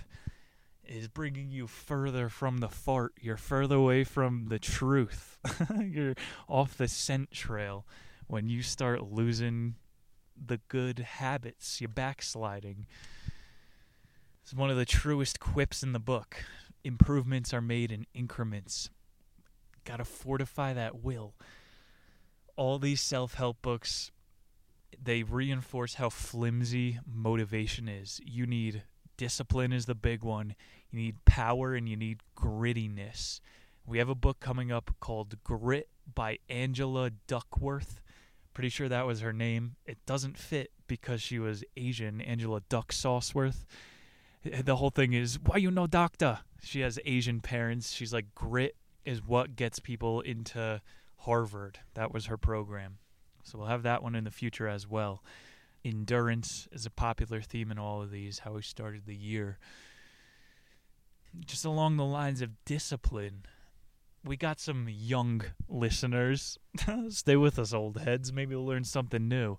[0.84, 3.12] is bringing you further from the fart.
[3.20, 5.38] You're further away from the truth.
[5.80, 6.14] You're
[6.48, 7.86] off the scent trail
[8.26, 9.76] when you start losing
[10.46, 11.80] the good habits.
[11.80, 12.86] You're backsliding.
[14.42, 16.44] It's one of the truest quips in the book.
[16.84, 18.90] Improvements are made in increments.
[19.84, 21.34] Got to fortify that will.
[22.56, 24.10] All these self help books,
[25.00, 28.20] they reinforce how flimsy motivation is.
[28.24, 28.82] You need
[29.18, 30.54] discipline is the big one.
[30.90, 33.40] You need power and you need grittiness.
[33.86, 38.00] We have a book coming up called Grit by Angela Duckworth.
[38.54, 39.76] Pretty sure that was her name.
[39.84, 43.66] It doesn't fit because she was Asian, Angela Duck Sauceworth.
[44.44, 46.40] Eh, the whole thing is, why you know doctor?
[46.62, 47.92] She has Asian parents.
[47.92, 50.80] She's like, grit is what gets people into
[51.18, 51.80] Harvard.
[51.94, 52.98] That was her program.
[53.42, 55.22] So we'll have that one in the future as well
[55.88, 59.58] endurance is a popular theme in all of these, how we started the year.
[61.44, 63.44] Just along the lines of discipline,
[64.24, 66.58] we got some young listeners.
[67.08, 68.32] Stay with us, old heads.
[68.32, 69.58] Maybe we'll learn something new.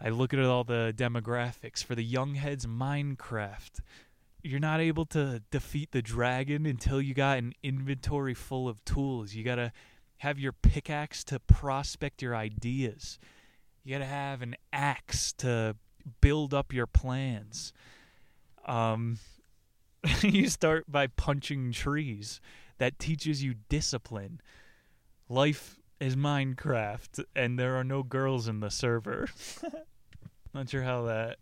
[0.00, 1.82] I look at all the demographics.
[1.82, 3.80] For the young heads, Minecraft.
[4.42, 9.34] You're not able to defeat the dragon until you got an inventory full of tools.
[9.34, 9.72] You got to
[10.18, 13.18] have your pickaxe to prospect your ideas.
[13.86, 15.76] You got to have an axe to
[16.20, 17.72] build up your plans.
[18.66, 19.20] Um,
[20.22, 22.40] you start by punching trees.
[22.78, 24.40] That teaches you discipline.
[25.28, 29.28] Life is Minecraft, and there are no girls in the server.
[30.52, 31.36] Not sure how that.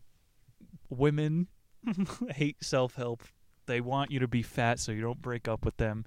[0.91, 1.49] Women
[2.35, 3.23] hate self help.
[3.65, 6.05] They want you to be fat so you don't break up with them.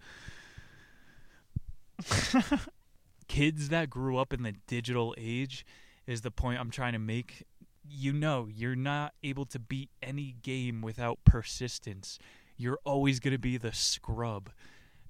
[3.28, 5.66] Kids that grew up in the digital age
[6.08, 7.44] is the point I'm trying to make.
[7.90, 12.18] You know, you're not able to beat any game without persistence.
[12.58, 14.50] you're always going to be the scrub.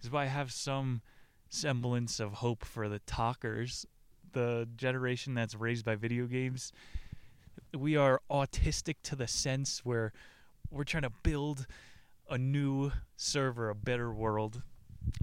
[0.02, 1.02] Is why I have some
[1.50, 3.86] semblance of hope for the talkers,
[4.34, 6.74] the generation that's raised by video games.
[7.76, 10.12] We are autistic to the sense where
[10.70, 11.66] we're trying to build
[12.30, 14.62] a new server, a better world.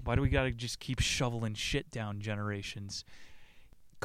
[0.03, 3.05] Why do we got to just keep shoveling shit down generations?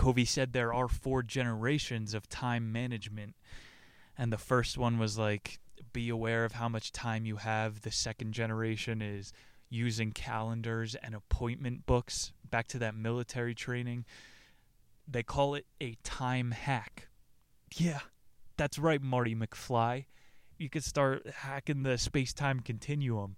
[0.01, 3.35] Covey said there are four generations of time management.
[4.17, 5.61] And the first one was like,
[5.93, 7.83] be aware of how much time you have.
[7.83, 9.35] The second generation is
[9.69, 12.33] using calendars and appointment books.
[12.49, 14.07] Back to that military training.
[15.07, 17.09] They call it a time hack.
[17.77, 18.01] Yeah,
[18.57, 20.07] that's right, Marty McFly.
[20.57, 23.37] You could start hacking the space time continuum.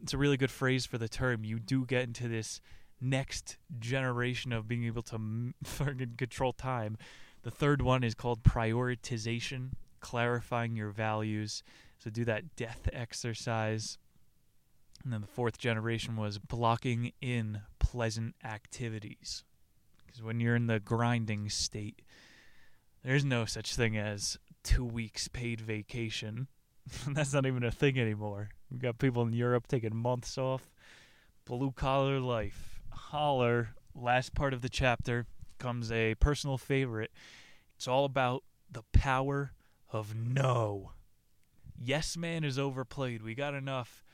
[0.00, 1.42] It's a really good phrase for the term.
[1.42, 2.60] You do get into this
[3.00, 5.18] next generation of being able to
[5.64, 6.96] fucking control time.
[7.42, 11.62] The third one is called prioritization, clarifying your values.
[11.98, 13.98] So do that death exercise.
[15.04, 19.44] And then the fourth generation was blocking in pleasant activities.
[20.04, 22.02] Because when you're in the grinding state,
[23.04, 26.48] there's no such thing as two weeks paid vacation.
[27.08, 28.50] That's not even a thing anymore.
[28.70, 30.70] We've got people in Europe taking months off.
[31.44, 32.77] Blue collar life.
[32.98, 33.70] Holler.
[33.94, 35.26] Last part of the chapter
[35.58, 37.10] comes a personal favorite.
[37.76, 39.52] It's all about the power
[39.90, 40.92] of no.
[41.76, 43.22] Yes Man is overplayed.
[43.22, 44.04] We got enough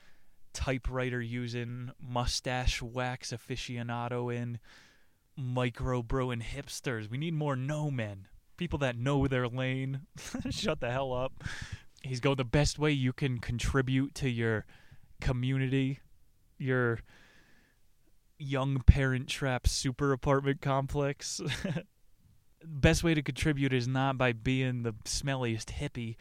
[0.53, 4.59] typewriter using, mustache wax aficionado in,
[5.35, 7.09] micro and hipsters.
[7.09, 8.27] We need more no men.
[8.57, 10.01] People that know their lane.
[10.49, 11.43] Shut the hell up.
[12.01, 14.65] He's going the best way you can contribute to your
[15.19, 15.99] community,
[16.57, 16.99] your
[18.37, 21.41] young parent trap super apartment complex.
[22.65, 26.15] best way to contribute is not by being the smelliest hippie,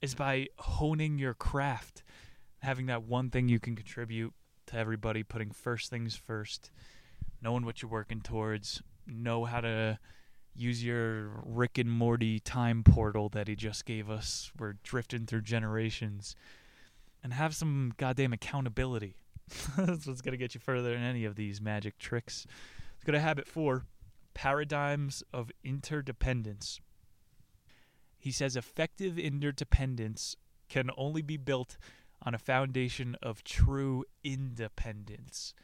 [0.00, 2.02] is by honing your craft
[2.60, 4.32] having that one thing you can contribute
[4.66, 6.70] to everybody, putting first things first,
[7.40, 9.98] knowing what you're working towards, know how to
[10.54, 14.50] use your Rick and Morty time portal that he just gave us.
[14.58, 16.34] We're drifting through generations.
[17.22, 19.16] And have some goddamn accountability.
[19.76, 22.46] That's what's going to get you further than any of these magic tricks.
[22.94, 23.84] Let's go to habit four
[24.34, 26.80] paradigms of interdependence.
[28.18, 30.36] He says effective interdependence
[30.68, 31.76] can only be built
[32.22, 35.54] on a foundation of true independence.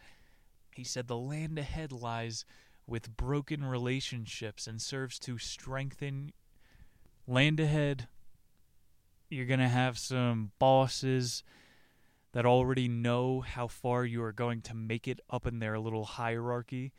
[0.74, 2.44] He said the land ahead lies
[2.86, 6.32] with broken relationships and serves to strengthen
[7.26, 8.08] land ahead.
[9.30, 11.42] You're going to have some bosses
[12.34, 16.04] that already know how far you are going to make it up in their little
[16.04, 16.92] hierarchy.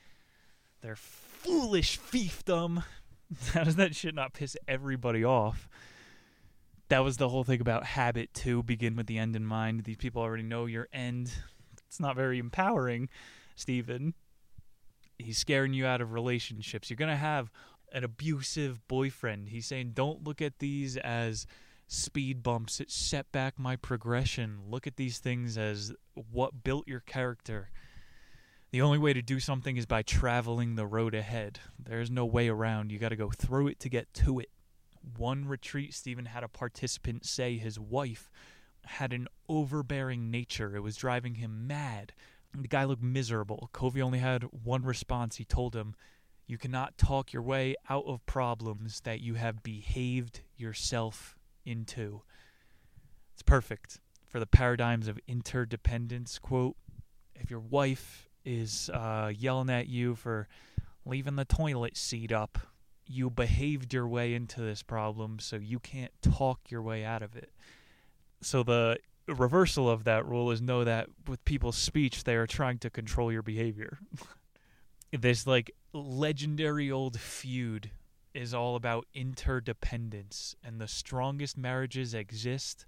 [0.81, 2.83] Their foolish fiefdom.
[3.53, 5.67] How does that shit not piss everybody off?
[6.89, 9.83] that was the whole thing about habit to begin with the end in mind.
[9.83, 11.33] These people already know your end.
[11.87, 13.09] It's not very empowering,
[13.55, 14.13] Stephen.
[15.17, 16.89] He's scaring you out of relationships.
[16.89, 17.51] You're going to have
[17.91, 19.49] an abusive boyfriend.
[19.49, 21.47] He's saying, don't look at these as
[21.87, 22.79] speed bumps.
[22.79, 24.59] It set back my progression.
[24.69, 25.93] Look at these things as
[26.31, 27.69] what built your character.
[28.71, 31.59] The only way to do something is by traveling the road ahead.
[31.79, 32.91] There's no way around.
[32.91, 34.49] You got to go through it to get to it
[35.17, 38.29] one retreat, Stephen had a participant say his wife
[38.85, 40.75] had an overbearing nature.
[40.75, 42.13] It was driving him mad.
[42.53, 43.69] The guy looked miserable.
[43.73, 45.35] Covey only had one response.
[45.35, 45.95] He told him,
[46.47, 51.34] You cannot talk your way out of problems that you have behaved yourself
[51.65, 52.21] into.
[53.33, 56.39] It's perfect for the paradigms of interdependence.
[56.39, 56.75] Quote
[57.35, 60.47] If your wife is uh, yelling at you for
[61.05, 62.59] leaving the toilet seat up
[63.07, 67.35] you behaved your way into this problem, so you can't talk your way out of
[67.35, 67.51] it.
[68.41, 68.97] So the
[69.27, 73.31] reversal of that rule is know that with people's speech, they are trying to control
[73.31, 73.99] your behavior.
[75.11, 77.91] this like legendary old feud
[78.35, 82.85] is all about interdependence, and the strongest marriages exist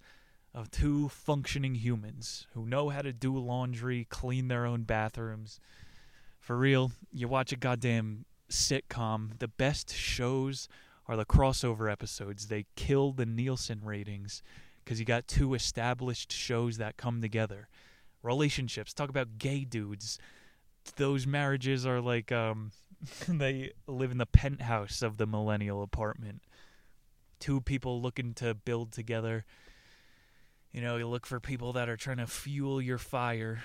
[0.53, 5.59] of two functioning humans who know how to do laundry, clean their own bathrooms.
[6.39, 10.67] For real, you watch a goddamn sitcom, the best shows
[11.07, 12.47] are the crossover episodes.
[12.47, 14.41] They kill the Nielsen ratings
[14.83, 17.67] because you got two established shows that come together.
[18.23, 20.17] Relationships, talk about gay dudes.
[20.95, 22.71] Those marriages are like um
[23.27, 26.41] they live in the penthouse of the millennial apartment.
[27.39, 29.45] Two people looking to build together.
[30.71, 33.63] You know, you look for people that are trying to fuel your fire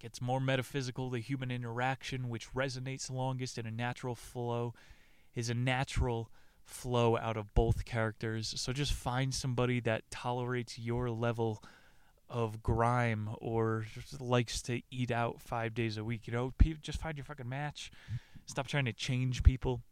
[0.00, 1.10] Gets more metaphysical.
[1.10, 4.72] The human interaction, which resonates longest in a natural flow,
[5.34, 6.30] is a natural
[6.64, 8.54] flow out of both characters.
[8.56, 11.62] So just find somebody that tolerates your level
[12.30, 13.84] of grime or
[14.20, 16.26] likes to eat out five days a week.
[16.26, 17.90] You know, people just find your fucking match.
[18.46, 19.82] Stop trying to change people.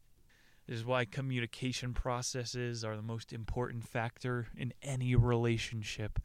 [0.67, 6.19] This is why communication processes are the most important factor in any relationship.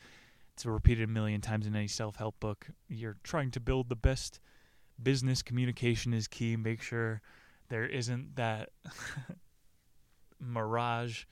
[0.54, 2.67] It's repeated a million times in any self help book.
[2.88, 4.39] You're trying to build the best
[5.02, 6.56] business communication is key.
[6.56, 7.21] Make sure
[7.69, 8.69] there isn't that
[10.39, 11.23] mirage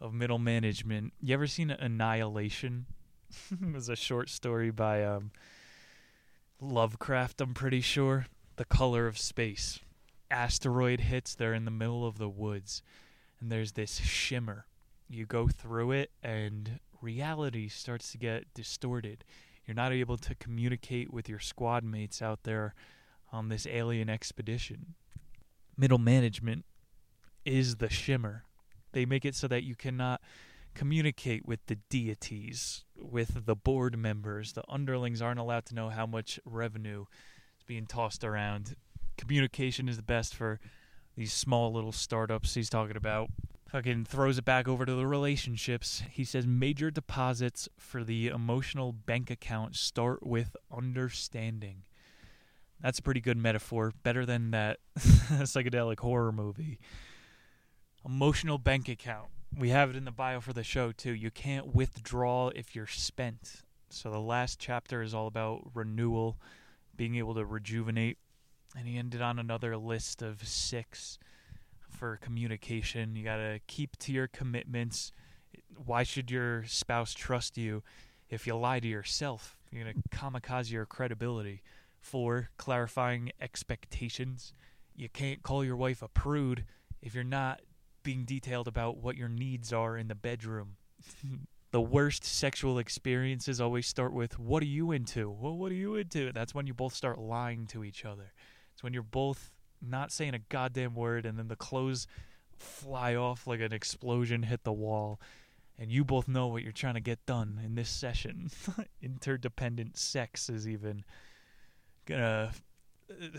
[0.00, 1.12] of middle management.
[1.20, 2.86] You ever seen Annihilation?
[3.50, 5.30] it was a short story by um,
[6.60, 8.26] Lovecraft, I'm pretty sure.
[8.56, 9.80] The Color of Space.
[10.30, 12.82] Asteroid hits, they're in the middle of the woods,
[13.40, 14.66] and there's this shimmer.
[15.08, 19.24] You go through it, and reality starts to get distorted.
[19.66, 22.74] You're not able to communicate with your squad mates out there
[23.32, 24.94] on this alien expedition.
[25.76, 26.64] Middle management
[27.44, 28.44] is the shimmer.
[28.92, 30.20] They make it so that you cannot
[30.74, 34.52] communicate with the deities, with the board members.
[34.52, 37.06] The underlings aren't allowed to know how much revenue
[37.58, 38.76] is being tossed around.
[39.16, 40.60] Communication is the best for
[41.16, 43.28] these small little startups he's talking about.
[43.68, 46.02] Fucking throws it back over to the relationships.
[46.10, 51.82] He says major deposits for the emotional bank account start with understanding.
[52.80, 53.92] That's a pretty good metaphor.
[54.02, 56.80] Better than that psychedelic horror movie.
[58.04, 59.28] Emotional bank account.
[59.56, 61.12] We have it in the bio for the show too.
[61.12, 63.62] You can't withdraw if you're spent.
[63.88, 66.38] So the last chapter is all about renewal,
[66.96, 68.18] being able to rejuvenate.
[68.76, 71.18] And he ended on another list of six
[71.88, 73.16] for communication.
[73.16, 75.12] You got to keep to your commitments.
[75.84, 77.82] Why should your spouse trust you
[78.28, 79.56] if you lie to yourself?
[79.72, 81.62] You're going to kamikaze your credibility.
[82.00, 84.52] Four, clarifying expectations.
[84.94, 86.64] You can't call your wife a prude
[87.02, 87.60] if you're not
[88.02, 90.76] being detailed about what your needs are in the bedroom.
[91.70, 95.30] the worst sexual experiences always start with, What are you into?
[95.30, 96.32] Well, what are you into?
[96.32, 98.32] That's when you both start lying to each other.
[98.74, 102.06] It's when you're both not saying a goddamn word and then the clothes
[102.56, 105.20] fly off like an explosion hit the wall.
[105.78, 108.50] And you both know what you're trying to get done in this session.
[109.02, 111.04] Interdependent sex is even
[112.04, 112.52] gonna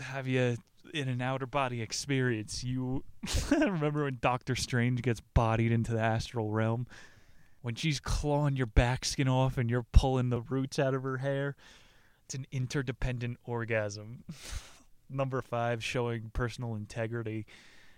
[0.00, 0.56] have you
[0.92, 2.62] in an outer body experience.
[2.64, 3.04] You
[3.50, 6.86] remember when Doctor Strange gets bodied into the astral realm?
[7.62, 11.18] When she's clawing your back skin off and you're pulling the roots out of her
[11.18, 11.56] hair?
[12.24, 14.24] It's an interdependent orgasm.
[15.10, 17.46] Number five, showing personal integrity.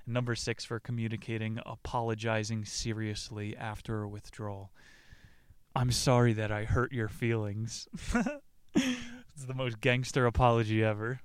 [0.06, 4.70] Number six, for communicating, apologizing seriously after a withdrawal.
[5.74, 7.88] I'm sorry that I hurt your feelings.
[8.74, 11.20] it's the most gangster apology ever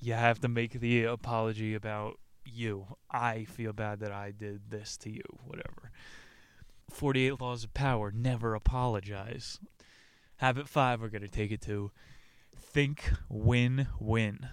[0.00, 2.86] you have to make the apology about you.
[3.10, 5.90] I feel bad that I did this to you, whatever.
[6.90, 9.58] 48 Laws of Power, never apologize.
[10.36, 11.90] Habit 5, we're going to take it to
[12.56, 14.48] think win win.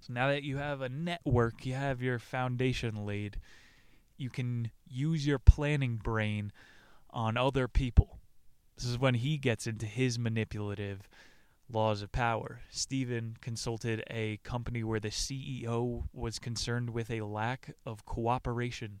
[0.00, 3.38] So now that you have a network, you have your foundation laid,
[4.16, 6.52] you can use your planning brain
[7.10, 8.18] on other people.
[8.76, 11.08] This is when he gets into his manipulative
[11.70, 12.60] laws of power.
[12.70, 19.00] Stephen consulted a company where the CEO was concerned with a lack of cooperation.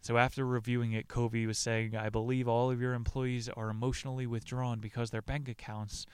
[0.00, 4.26] So after reviewing it, Covey was saying, I believe all of your employees are emotionally
[4.26, 6.06] withdrawn because their bank accounts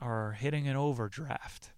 [0.00, 1.70] are hitting an overdraft.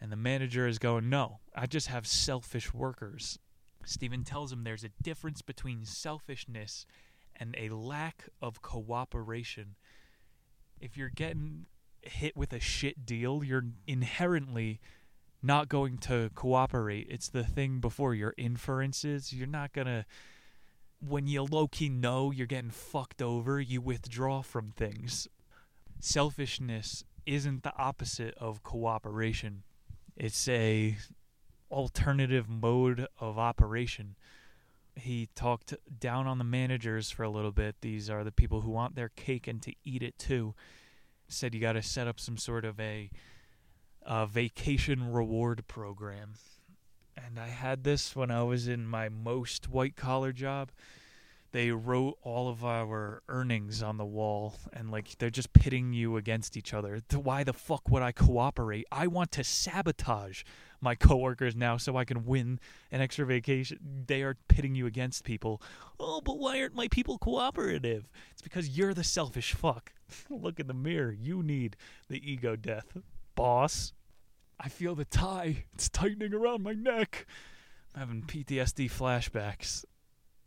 [0.00, 3.38] And the manager is going, No, I just have selfish workers.
[3.84, 6.86] Stephen tells him there's a difference between selfishness
[7.36, 9.76] and a lack of cooperation.
[10.80, 11.66] If you're getting
[12.02, 14.80] hit with a shit deal, you're inherently
[15.42, 17.06] not going to cooperate.
[17.10, 19.32] It's the thing before your inferences.
[19.32, 20.04] You're not going to,
[21.00, 25.26] when you low key know you're getting fucked over, you withdraw from things.
[25.98, 29.62] Selfishness isn't the opposite of cooperation,
[30.16, 30.96] it's a
[31.70, 34.14] alternative mode of operation.
[34.94, 37.76] He talked down on the managers for a little bit.
[37.80, 40.54] These are the people who want their cake and to eat it too
[41.32, 43.10] said you got to set up some sort of a,
[44.02, 46.34] a vacation reward program.
[47.16, 50.70] And I had this when I was in my most white collar job.
[51.52, 56.16] They wrote all of our earnings on the wall, and like they're just pitting you
[56.16, 57.00] against each other.
[57.14, 58.86] Why the fuck would I cooperate?
[58.90, 60.44] I want to sabotage
[60.80, 62.58] my coworkers now so I can win
[62.90, 63.78] an extra vacation.
[64.06, 65.60] They are pitting you against people.
[66.00, 68.10] Oh, but why aren't my people cooperative?
[68.30, 69.92] It's because you're the selfish fuck.
[70.30, 71.12] Look in the mirror.
[71.12, 71.76] You need
[72.08, 72.96] the ego death,
[73.34, 73.92] boss.
[74.58, 75.64] I feel the tie.
[75.74, 77.26] It's tightening around my neck.
[77.94, 79.84] I'm having PTSD flashbacks.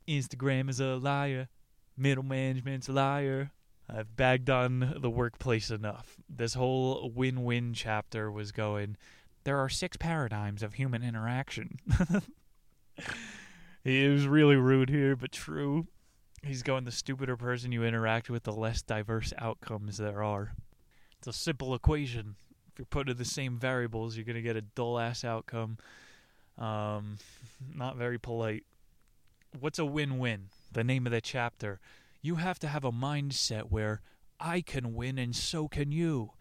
[0.07, 1.49] Instagram is a liar.
[1.97, 3.51] Middle management's a liar.
[3.87, 6.17] I've bagged on the workplace enough.
[6.29, 8.97] This whole win win chapter was going,
[9.43, 11.79] there are six paradigms of human interaction.
[13.83, 15.87] it was really rude here, but true.
[16.43, 20.53] He's going, the stupider person you interact with, the less diverse outcomes there are.
[21.19, 22.35] It's a simple equation.
[22.71, 25.77] If you're putting the same variables, you're going to get a dull ass outcome.
[26.57, 27.17] Um,
[27.75, 28.63] not very polite.
[29.59, 30.49] What's a win win?
[30.71, 31.79] The name of the chapter.
[32.21, 34.01] You have to have a mindset where
[34.39, 36.31] I can win and so can you.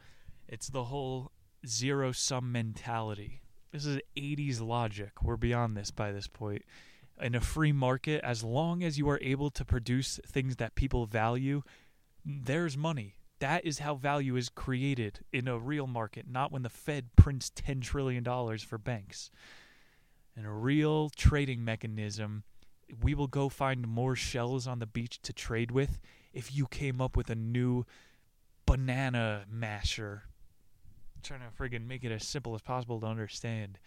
[0.49, 1.31] It's the whole
[1.67, 3.43] zero sum mentality.
[3.73, 5.23] This is 80s logic.
[5.23, 6.63] We're beyond this by this point.
[7.21, 11.07] In a free market, as long as you are able to produce things that people
[11.07, 11.63] value,
[12.25, 13.15] there's money.
[13.39, 17.51] That is how value is created in a real market, not when the Fed prints
[17.51, 18.25] $10 trillion
[18.59, 19.31] for banks.
[20.37, 22.43] In a real trading mechanism,
[23.03, 25.99] we will go find more shells on the beach to trade with
[26.33, 27.85] if you came up with a new
[28.67, 30.25] banana masher
[31.25, 33.79] trying to friggin' make it as simple as possible to understand.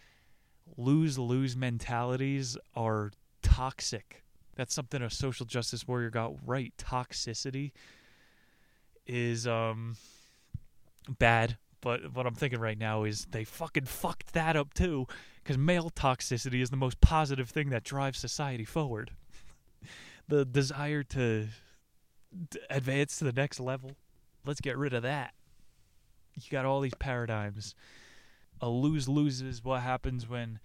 [0.76, 4.24] Lose lose mentalities are toxic.
[4.56, 6.74] That's something a social justice warrior got right.
[6.78, 7.72] Toxicity
[9.06, 9.95] is um
[11.08, 15.08] bad, but what I'm thinking right now is they fucking fucked that up too,
[15.48, 19.12] because male toxicity is the most positive thing that drives society forward.
[20.28, 21.48] the desire to
[22.70, 23.91] advance to the next level.
[24.45, 25.34] Let's get rid of that
[26.45, 27.76] you got all these paradigms.
[28.62, 30.60] A lose lose is what happens when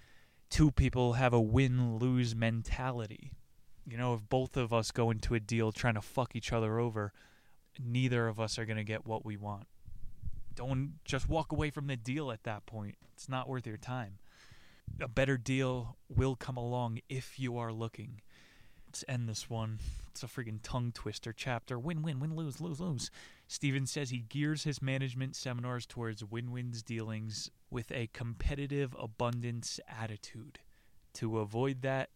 [0.51, 3.33] two people have a win lose mentality.
[3.87, 6.79] You know, if both of us go into a deal trying to fuck each other
[6.79, 7.13] over,
[7.83, 9.67] neither of us are going to get what we want.
[10.55, 12.97] Don't just walk away from the deal at that point.
[13.15, 14.19] It's not worth your time.
[15.01, 18.21] A better deal will come along if you are looking.
[18.87, 19.79] Let's end this one.
[20.11, 21.79] It's a freaking tongue twister chapter.
[21.79, 23.11] Win win, win lose, lose, lose.
[23.49, 29.81] Stephen says he gears his management seminars towards win wins dealings with a competitive abundance
[29.89, 30.59] attitude.
[31.15, 32.11] To avoid that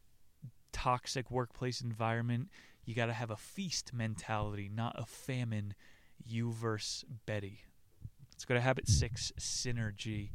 [0.72, 2.51] toxic workplace environment,
[2.85, 5.74] you got to have a feast mentality, not a famine.
[6.24, 7.61] You versus Betty.
[8.33, 10.31] Let's go to habit six synergy.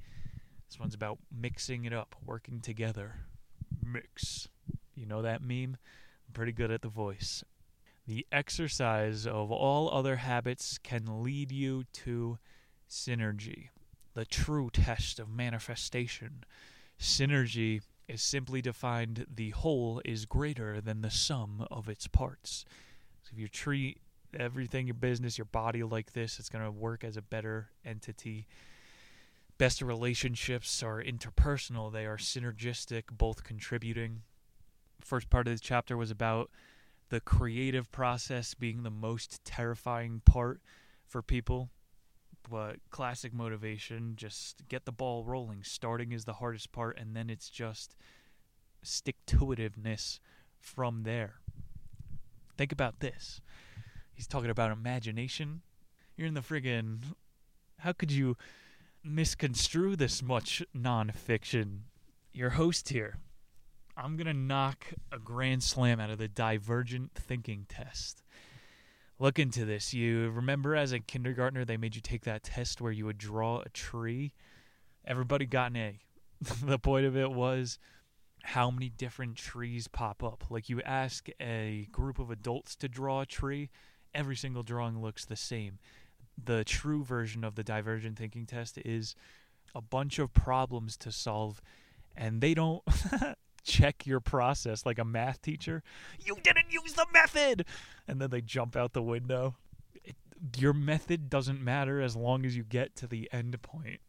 [0.71, 3.15] This one's about mixing it up, working together.
[3.85, 4.47] Mix.
[4.95, 5.75] You know that meme?
[5.75, 7.43] I'm pretty good at the voice.
[8.07, 12.37] The exercise of all other habits can lead you to
[12.89, 13.67] synergy,
[14.13, 16.45] the true test of manifestation.
[16.97, 22.63] Synergy is simply defined the whole is greater than the sum of its parts.
[23.23, 23.97] So if you treat
[24.33, 28.47] everything, your business, your body like this, it's going to work as a better entity.
[29.61, 34.23] Best relationships are interpersonal, they are synergistic, both contributing
[35.05, 36.49] first part of the chapter was about
[37.09, 40.61] the creative process being the most terrifying part
[41.05, 41.69] for people.
[42.49, 45.63] But classic motivation, just get the ball rolling.
[45.63, 47.95] Starting is the hardest part, and then it's just
[48.81, 50.17] stick to itiveness
[50.59, 51.35] from there.
[52.57, 53.41] Think about this.
[54.11, 55.61] He's talking about imagination.
[56.17, 57.03] You're in the friggin'
[57.79, 58.37] how could you
[59.03, 61.81] misconstrue this much nonfiction?
[62.33, 63.17] Your host here,
[63.97, 68.23] I'm going to knock a grand slam out of the divergent thinking test.
[69.19, 69.93] Look into this.
[69.93, 73.59] You remember as a kindergartner, they made you take that test where you would draw
[73.59, 74.33] a tree?
[75.05, 75.99] Everybody got an A.
[76.63, 77.77] the point of it was
[78.43, 80.45] how many different trees pop up.
[80.49, 83.69] Like you ask a group of adults to draw a tree,
[84.13, 85.79] every single drawing looks the same.
[86.43, 89.15] The true version of the divergent thinking test is
[89.75, 91.61] a bunch of problems to solve,
[92.15, 92.83] and they don't
[93.63, 95.83] check your process like a math teacher.
[96.19, 97.65] You didn't use the method!
[98.07, 99.55] And then they jump out the window.
[100.03, 100.15] It,
[100.57, 104.01] your method doesn't matter as long as you get to the end point.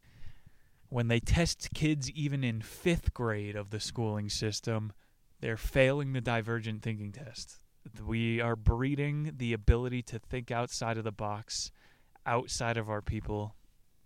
[0.89, 4.93] When they test kids even in fifth grade of the schooling system,
[5.39, 7.57] they're failing the divergent thinking test.
[8.05, 11.71] We are breeding the ability to think outside of the box,
[12.25, 13.55] outside of our people,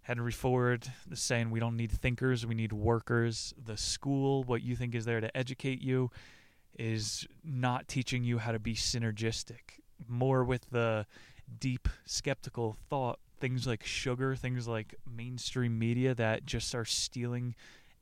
[0.01, 3.53] Henry Ford is saying we don't need thinkers, we need workers.
[3.61, 6.11] The school, what you think is there to educate you,
[6.78, 9.82] is not teaching you how to be synergistic.
[10.07, 11.05] More with the
[11.59, 17.55] deep skeptical thought, things like sugar, things like mainstream media that just are stealing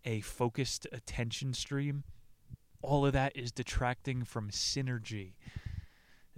[0.04, 2.04] a focused attention stream.
[2.82, 5.34] All of that is detracting from synergy.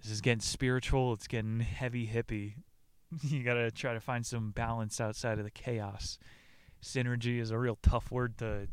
[0.01, 2.53] This is getting spiritual, it's getting heavy hippie.
[3.23, 6.17] you got to try to find some balance outside of the chaos.
[6.83, 8.67] Synergy is a real tough word to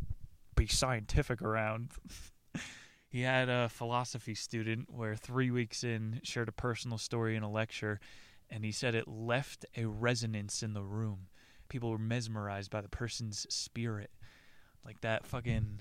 [0.56, 1.90] be scientific around.
[3.08, 7.50] he had a philosophy student where three weeks in shared a personal story in a
[7.50, 8.00] lecture
[8.50, 11.26] and he said it left a resonance in the room.
[11.68, 14.10] People were mesmerized by the person's spirit.
[14.84, 15.80] Like that fucking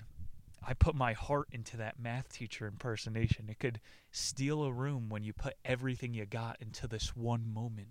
[0.66, 3.48] I put my heart into that math teacher impersonation.
[3.50, 3.80] It could
[4.10, 7.88] steal a room when you put everything you got into this one moment.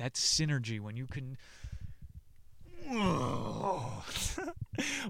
[0.00, 1.36] That's synergy when you can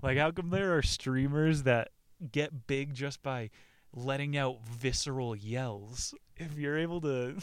[0.03, 1.91] like how come there are streamers that
[2.33, 3.51] get big just by
[3.95, 6.13] letting out visceral yells?
[6.37, 7.37] If you're able to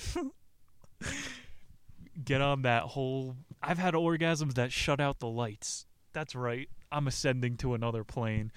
[2.26, 5.86] get on that whole I've had orgasms that shut out the lights.
[6.12, 6.68] That's right.
[6.92, 8.52] I'm ascending to another plane.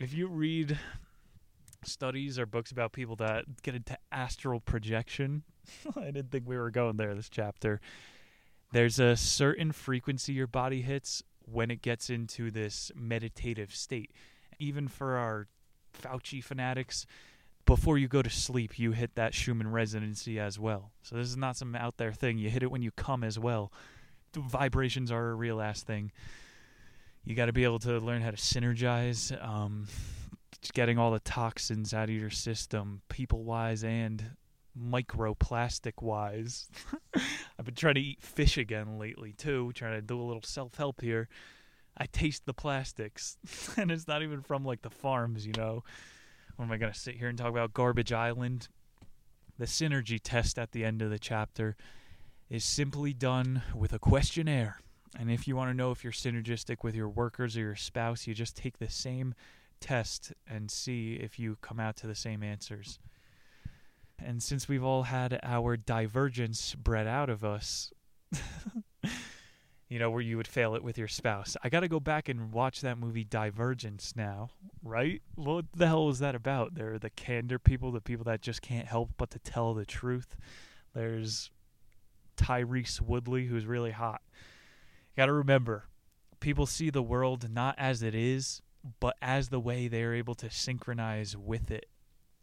[0.00, 0.76] If you read
[1.84, 5.44] studies or books about people that get into astral projection,
[5.96, 7.80] I didn't think we were going there this chapter.
[8.72, 14.12] There's a certain frequency your body hits when it gets into this meditative state.
[14.58, 15.46] Even for our
[16.02, 17.06] Fauci fanatics,
[17.64, 20.92] before you go to sleep, you hit that Schumann resonancy as well.
[21.02, 22.38] So this is not some out there thing.
[22.38, 23.72] You hit it when you come as well.
[24.32, 26.12] The vibrations are a real ass thing.
[27.24, 29.88] You got to be able to learn how to synergize, um,
[30.74, 34.36] getting all the toxins out of your system, people wise and
[34.78, 36.68] microplastic wise.
[37.58, 40.74] I've been trying to eat fish again lately too, trying to do a little self
[40.74, 41.28] help here.
[41.98, 43.38] I taste the plastics,
[43.76, 45.82] and it's not even from like the farms, you know.
[46.56, 48.68] What am I going to sit here and talk about Garbage Island?
[49.58, 51.76] The synergy test at the end of the chapter
[52.50, 54.80] is simply done with a questionnaire.
[55.18, 58.26] And if you want to know if you're synergistic with your workers or your spouse,
[58.26, 59.34] you just take the same
[59.80, 62.98] test and see if you come out to the same answers.
[64.18, 67.92] And since we've all had our divergence bred out of us,
[69.88, 72.28] you know, where you would fail it with your spouse, I got to go back
[72.28, 74.50] and watch that movie Divergence now,
[74.82, 75.22] right?
[75.34, 76.74] What the hell was that about?
[76.74, 79.84] There are the candor people, the people that just can't help but to tell the
[79.84, 80.36] truth.
[80.94, 81.50] There's
[82.36, 84.22] Tyrese Woodley, who's really hot
[85.16, 85.84] got to remember,
[86.40, 88.60] people see the world not as it is,
[89.00, 91.86] but as the way they are able to synchronize with it.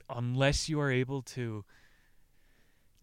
[0.09, 1.65] Unless you are able to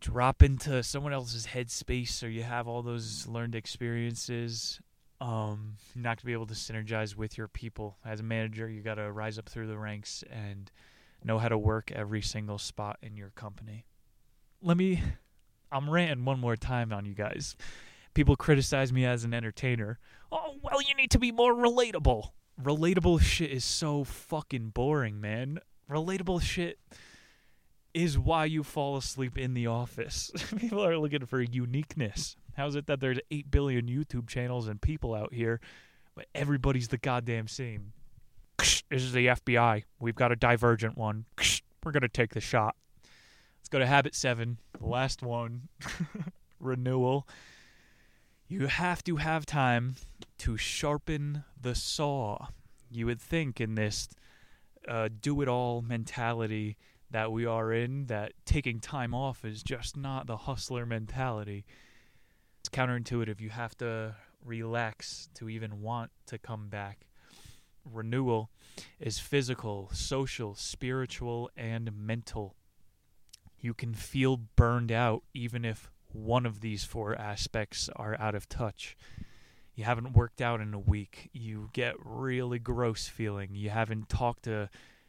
[0.01, 4.80] drop into someone else's headspace or you have all those learned experiences,
[5.20, 7.98] um, you're not going to be able to synergize with your people.
[8.05, 10.70] As a manager, you got to rise up through the ranks and
[11.22, 13.84] know how to work every single spot in your company.
[14.62, 15.03] Let me,
[15.70, 17.57] I'm ranting one more time on you guys
[18.14, 19.98] people criticize me as an entertainer.
[20.32, 22.30] Oh, well, you need to be more relatable.
[22.62, 25.61] Relatable shit is so fucking boring, man.
[25.91, 26.78] Relatable shit
[27.93, 30.30] is why you fall asleep in the office.
[30.57, 32.36] people are looking for uniqueness.
[32.57, 35.61] How's it that there's 8 billion YouTube channels and people out here,
[36.14, 37.93] but everybody's the goddamn same?
[38.59, 39.84] This is the FBI.
[39.99, 41.24] We've got a divergent one.
[41.84, 42.76] We're going to take the shot.
[43.59, 45.68] Let's go to habit seven, the last one
[46.61, 47.26] renewal.
[48.49, 49.97] You have to have time
[50.38, 52.49] to sharpen the saw.
[52.91, 54.09] You would think in this
[54.89, 56.76] uh, do it all mentality
[57.11, 61.64] that we are in, that taking time off is just not the hustler mentality.
[62.61, 63.41] It's counterintuitive.
[63.41, 64.14] You have to
[64.45, 67.07] relax to even want to come back.
[67.85, 68.51] Renewal
[69.01, 72.55] is physical, social, spiritual, and mental.
[73.59, 78.49] You can feel burned out even if one of these four aspects are out of
[78.49, 78.97] touch.
[79.81, 81.31] You haven't worked out in a week.
[81.33, 83.55] You get really gross feeling.
[83.55, 84.68] You haven't talked to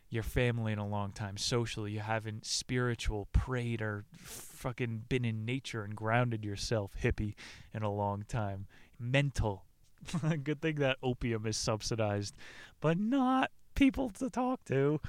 [0.10, 1.92] your family in a long time socially.
[1.92, 7.34] You haven't spiritual prayed or fucking been in nature and grounded yourself hippie
[7.74, 8.66] in a long time.
[8.98, 9.66] Mental.
[10.44, 12.34] Good thing that opium is subsidized,
[12.80, 15.02] but not people to talk to.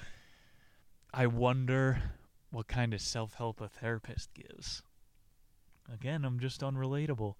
[1.15, 2.03] I wonder
[2.51, 4.83] what kind of self help a therapist gives.
[5.89, 7.37] Again, I'm just unrelatable.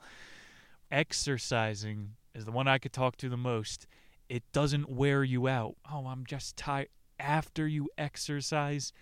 [0.93, 3.87] Exercising is the one I could talk to the most.
[4.29, 5.77] It doesn't wear you out.
[5.91, 6.89] Oh, I'm just tired.
[7.19, 8.93] After you exercise,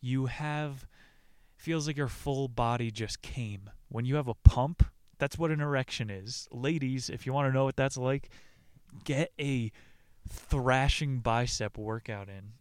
[0.00, 0.86] you have
[1.56, 3.70] feels like your full body just came.
[3.88, 4.84] When you have a pump,
[5.18, 6.46] that's what an erection is.
[6.52, 8.30] Ladies, if you want to know what that's like,
[9.04, 9.72] get a
[10.28, 12.52] thrashing bicep workout in.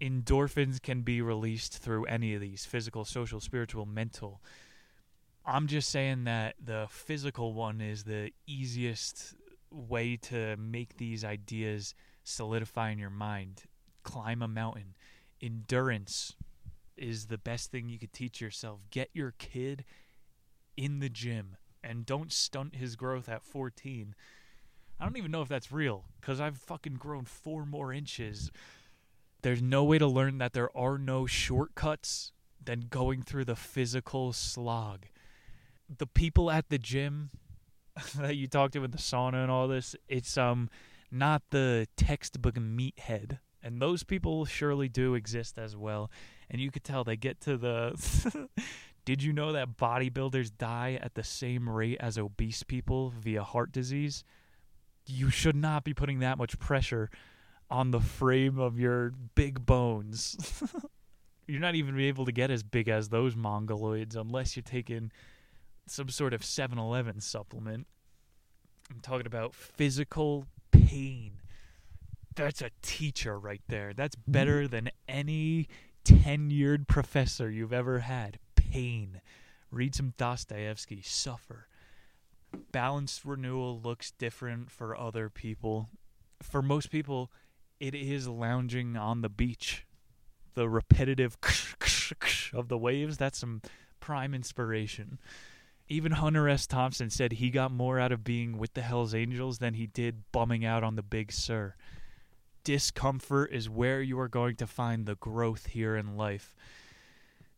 [0.00, 4.42] Endorphins can be released through any of these physical, social, spiritual, mental.
[5.48, 9.36] I'm just saying that the physical one is the easiest
[9.70, 11.94] way to make these ideas
[12.24, 13.62] solidify in your mind.
[14.02, 14.96] Climb a mountain.
[15.40, 16.34] Endurance
[16.96, 18.80] is the best thing you could teach yourself.
[18.90, 19.84] Get your kid
[20.76, 24.16] in the gym and don't stunt his growth at 14.
[24.98, 28.50] I don't even know if that's real because I've fucking grown four more inches.
[29.42, 32.32] There's no way to learn that there are no shortcuts
[32.64, 35.06] than going through the physical slog
[35.94, 37.30] the people at the gym
[38.16, 40.68] that you talk to in the sauna and all this, it's um
[41.10, 43.38] not the textbook meathead.
[43.62, 46.10] And those people surely do exist as well.
[46.50, 48.48] And you could tell they get to the
[49.04, 53.70] Did you know that bodybuilders die at the same rate as obese people via heart
[53.70, 54.24] disease?
[55.06, 57.08] You should not be putting that much pressure
[57.70, 60.36] on the frame of your big bones.
[61.46, 65.12] you're not even able to get as big as those mongoloids unless you're taking
[65.86, 67.86] some sort of 7-Eleven supplement.
[68.90, 71.32] I'm talking about physical pain.
[72.34, 73.92] That's a teacher right there.
[73.94, 74.32] That's mm-hmm.
[74.32, 75.68] better than any
[76.04, 79.20] tenured professor you've ever had pain.
[79.70, 81.66] Read some Dostoevsky, suffer.
[82.72, 85.88] Balanced renewal looks different for other people.
[86.40, 87.30] For most people,
[87.80, 89.84] it is lounging on the beach.
[90.54, 91.36] The repetitive
[92.54, 93.60] of the waves, that's some
[94.00, 95.18] prime inspiration.
[95.88, 96.66] Even Hunter S.
[96.66, 100.24] Thompson said he got more out of being with the Hells Angels than he did
[100.32, 101.76] bumming out on the Big Sur.
[102.64, 106.56] Discomfort is where you are going to find the growth here in life.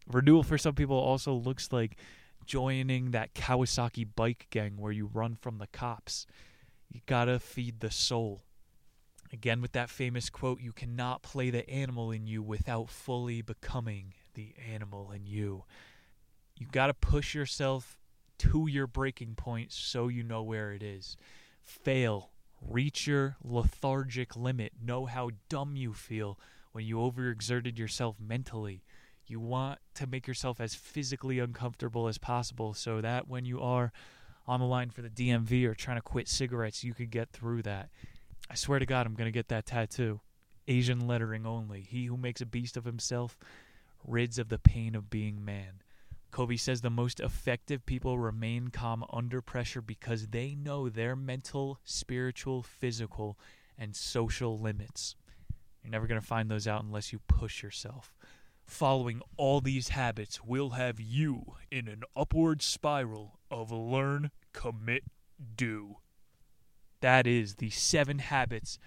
[0.07, 1.97] Renewal for some people also looks like
[2.45, 6.27] joining that Kawasaki bike gang where you run from the cops.
[6.91, 8.43] You gotta feed the soul.
[9.33, 14.15] Again, with that famous quote, you cannot play the animal in you without fully becoming
[14.35, 15.65] the animal in you.
[16.57, 17.98] You gotta push yourself
[18.39, 21.17] to your breaking point so you know where it is.
[21.63, 22.31] Fail.
[22.61, 24.73] Reach your lethargic limit.
[24.83, 26.39] Know how dumb you feel
[26.73, 28.83] when you overexerted yourself mentally.
[29.27, 33.93] You want to make yourself as physically uncomfortable as possible so that when you are
[34.47, 37.63] on the line for the DMV or trying to quit cigarettes, you can get through
[37.63, 37.91] that.
[38.51, 40.21] I swear to God, I'm going to get that tattoo.
[40.67, 41.83] Asian lettering only.
[41.83, 43.39] He who makes a beast of himself
[44.05, 45.83] rids of the pain of being man.
[46.31, 51.81] Covey says the most effective people remain calm under pressure because they know their mental,
[51.85, 53.39] spiritual, physical,
[53.79, 55.17] and social limits.
[55.83, 58.15] You're never going to find those out unless you push yourself.
[58.65, 65.05] Following all these habits will have you in an upward spiral of learn, commit,
[65.57, 65.97] do.
[67.01, 68.79] That is the seven habits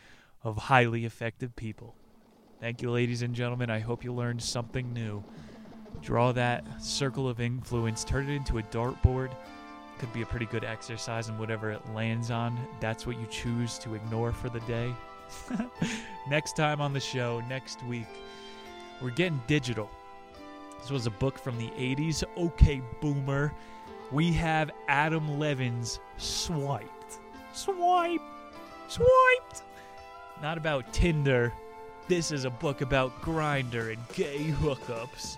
[0.44, 1.96] of highly effective people.
[2.60, 3.72] Thank you, ladies and gentlemen.
[3.72, 5.24] I hope you learned something new.
[6.02, 9.32] Draw that circle of influence, turn it into a dartboard.
[10.00, 13.78] Could be a pretty good exercise, and whatever it lands on, that's what you choose
[13.80, 14.94] to ignore for the day.
[16.30, 18.08] next time on the show, next week,
[19.02, 19.90] we're getting digital.
[20.80, 22.24] This was a book from the 80s.
[22.36, 23.54] Okay, boomer.
[24.12, 27.20] We have Adam Levin's Swiped.
[27.54, 28.22] Swipe!
[28.88, 29.64] Swiped!
[30.42, 31.54] Not about Tinder.
[32.08, 35.38] This is a book about Grindr and gay hookups.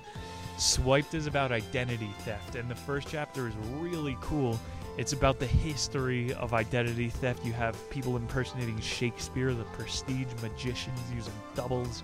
[0.63, 4.57] Swiped is about identity theft, and the first chapter is really cool.
[4.97, 7.45] It's about the history of identity theft.
[7.45, 12.01] You have people impersonating Shakespeare, the prestige magicians using doubles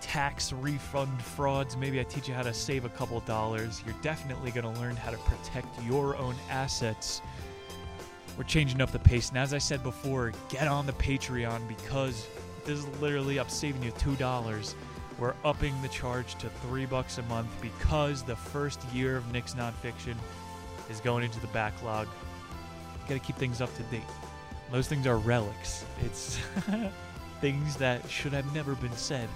[0.00, 1.76] tax refund frauds.
[1.76, 3.82] Maybe I teach you how to save a couple dollars.
[3.84, 7.20] You're definitely going to learn how to protect your own assets.
[8.38, 9.28] We're changing up the pace.
[9.28, 12.26] And as I said before, get on the Patreon because
[12.64, 14.74] this is literally up saving you $2.
[15.20, 19.54] We're upping the charge to 3 bucks a month because the first year of Nick's
[19.54, 20.16] nonfiction
[20.88, 22.08] is going into the backlog.
[23.06, 24.02] Got to keep things up to date.
[24.72, 25.84] Those things are relics.
[26.02, 26.38] It's
[27.40, 29.28] things that should have never been said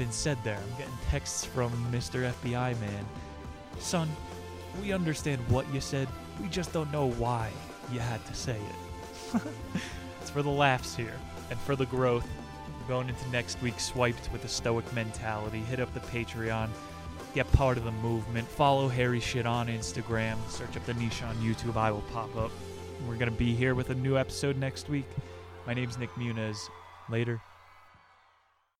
[0.00, 0.56] been said there.
[0.56, 2.32] I'm getting texts from Mr.
[2.42, 3.06] FBI man.
[3.78, 4.08] Son,
[4.80, 6.08] we understand what you said.
[6.40, 7.50] We just don't know why
[7.92, 9.42] you had to say it.
[10.22, 11.12] it's for the laughs here
[11.50, 12.26] and for the growth.
[12.90, 15.60] Going into next week swiped with a stoic mentality.
[15.60, 16.68] Hit up the Patreon.
[17.36, 18.48] Get part of the movement.
[18.48, 20.36] Follow Harry Shit on Instagram.
[20.48, 21.76] Search up the niche on YouTube.
[21.76, 22.50] I will pop up.
[23.06, 25.06] We're going to be here with a new episode next week.
[25.68, 26.68] My name's Nick Muniz.
[27.08, 27.40] Later.